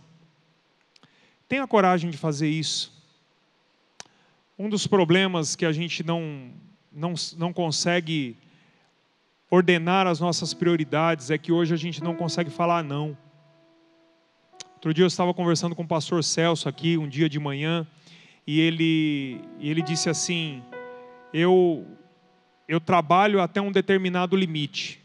[1.49, 2.93] Tenha coragem de fazer isso.
[4.59, 6.51] Um dos problemas que a gente não,
[6.91, 8.37] não, não consegue
[9.49, 13.17] ordenar as nossas prioridades é que hoje a gente não consegue falar não.
[14.75, 17.87] Outro dia eu estava conversando com o pastor Celso aqui, um dia de manhã,
[18.45, 20.61] e ele, ele disse assim:
[21.33, 21.96] eu,
[22.67, 24.99] eu trabalho até um determinado limite.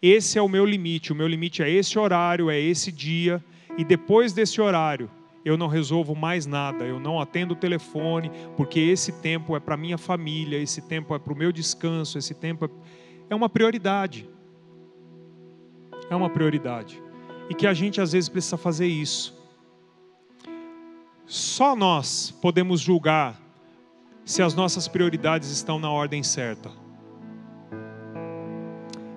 [0.00, 1.12] Esse é o meu limite.
[1.12, 3.42] O meu limite é esse horário, é esse dia,
[3.76, 5.10] e depois desse horário
[5.44, 9.76] eu não resolvo mais nada, eu não atendo o telefone, porque esse tempo é para
[9.76, 12.68] minha família, esse tempo é para o meu descanso, esse tempo é...
[13.30, 14.26] é uma prioridade.
[16.08, 17.02] É uma prioridade.
[17.50, 19.38] E que a gente às vezes precisa fazer isso.
[21.26, 23.38] Só nós podemos julgar
[24.24, 26.83] se as nossas prioridades estão na ordem certa.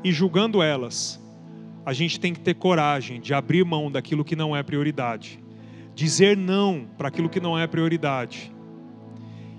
[0.04, 1.20] E julgando elas,
[1.86, 5.40] a gente tem que ter coragem de abrir mão daquilo que não é prioridade
[5.98, 8.54] dizer não para aquilo que não é prioridade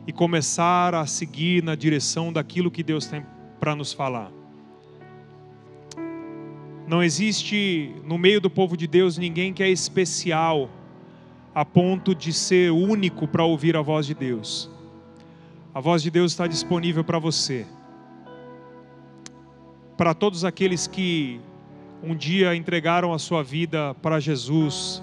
[0.07, 3.27] e começar a seguir na direção daquilo que Deus tem
[3.59, 4.31] para nos falar.
[6.87, 10.71] Não existe no meio do povo de Deus ninguém que é especial
[11.53, 14.71] a ponto de ser único para ouvir a voz de Deus.
[15.75, 17.67] A voz de Deus está disponível para você.
[19.99, 21.41] Para todos aqueles que
[22.05, 25.03] um dia entregaram a sua vida para Jesus,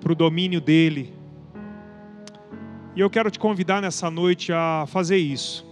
[0.00, 1.14] para o domínio dele.
[2.96, 5.64] E eu quero te convidar nessa noite a fazer isso.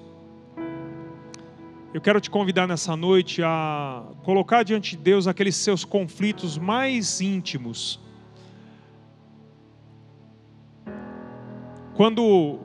[1.93, 7.20] Eu quero te convidar nessa noite a colocar diante de Deus aqueles seus conflitos mais
[7.20, 7.99] íntimos.
[11.97, 12.61] Quando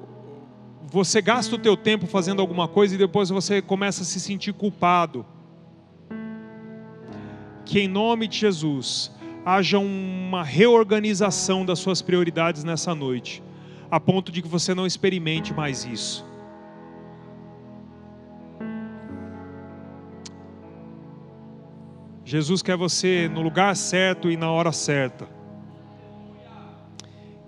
[0.83, 4.53] você gasta o teu tempo fazendo alguma coisa e depois você começa a se sentir
[4.53, 5.25] culpado.
[7.67, 9.11] Que em nome de Jesus,
[9.45, 13.43] haja uma reorganização das suas prioridades nessa noite,
[13.91, 16.25] a ponto de que você não experimente mais isso.
[22.23, 25.27] Jesus quer você no lugar certo e na hora certa.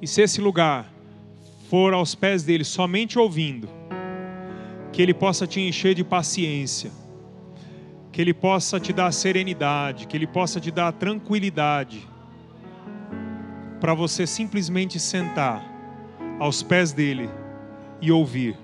[0.01, 0.91] E se esse lugar
[1.69, 3.69] for aos pés dele somente ouvindo,
[4.91, 6.91] que ele possa te encher de paciência
[8.19, 12.05] que Ele possa te dar serenidade, que Ele possa te dar tranquilidade,
[13.79, 15.63] para você simplesmente sentar
[16.37, 17.29] aos pés dEle
[18.01, 18.57] e ouvir.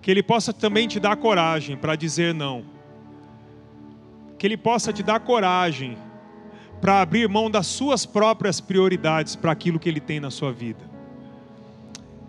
[0.00, 2.64] Que Ele possa também te dar coragem para dizer não.
[4.36, 5.96] Que Ele possa te dar coragem
[6.80, 10.84] para abrir mão das suas próprias prioridades para aquilo que Ele tem na sua vida.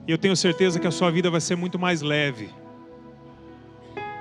[0.07, 2.51] E eu tenho certeza que a sua vida vai ser muito mais leve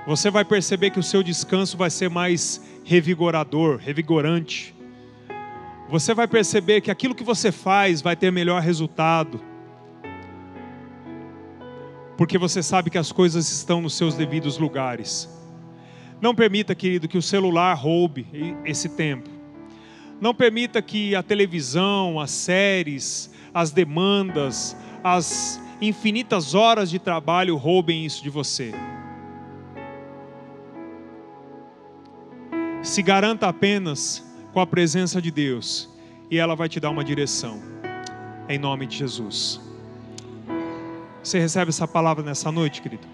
[0.05, 4.75] você vai perceber que o seu descanso vai ser mais revigorador, revigorante.
[5.89, 9.39] Você vai perceber que aquilo que você faz vai ter melhor resultado.
[12.17, 15.29] Porque você sabe que as coisas estão nos seus devidos lugares.
[16.21, 18.27] Não permita, querido, que o celular roube
[18.65, 19.29] esse tempo.
[20.19, 28.05] Não permita que a televisão, as séries, as demandas, as infinitas horas de trabalho roubem
[28.05, 28.73] isso de você.
[32.83, 34.21] Se garanta apenas
[34.51, 35.89] com a presença de Deus
[36.29, 37.61] e ela vai te dar uma direção.
[38.49, 39.61] Em nome de Jesus.
[41.23, 43.07] Você recebe essa palavra nessa noite, querido?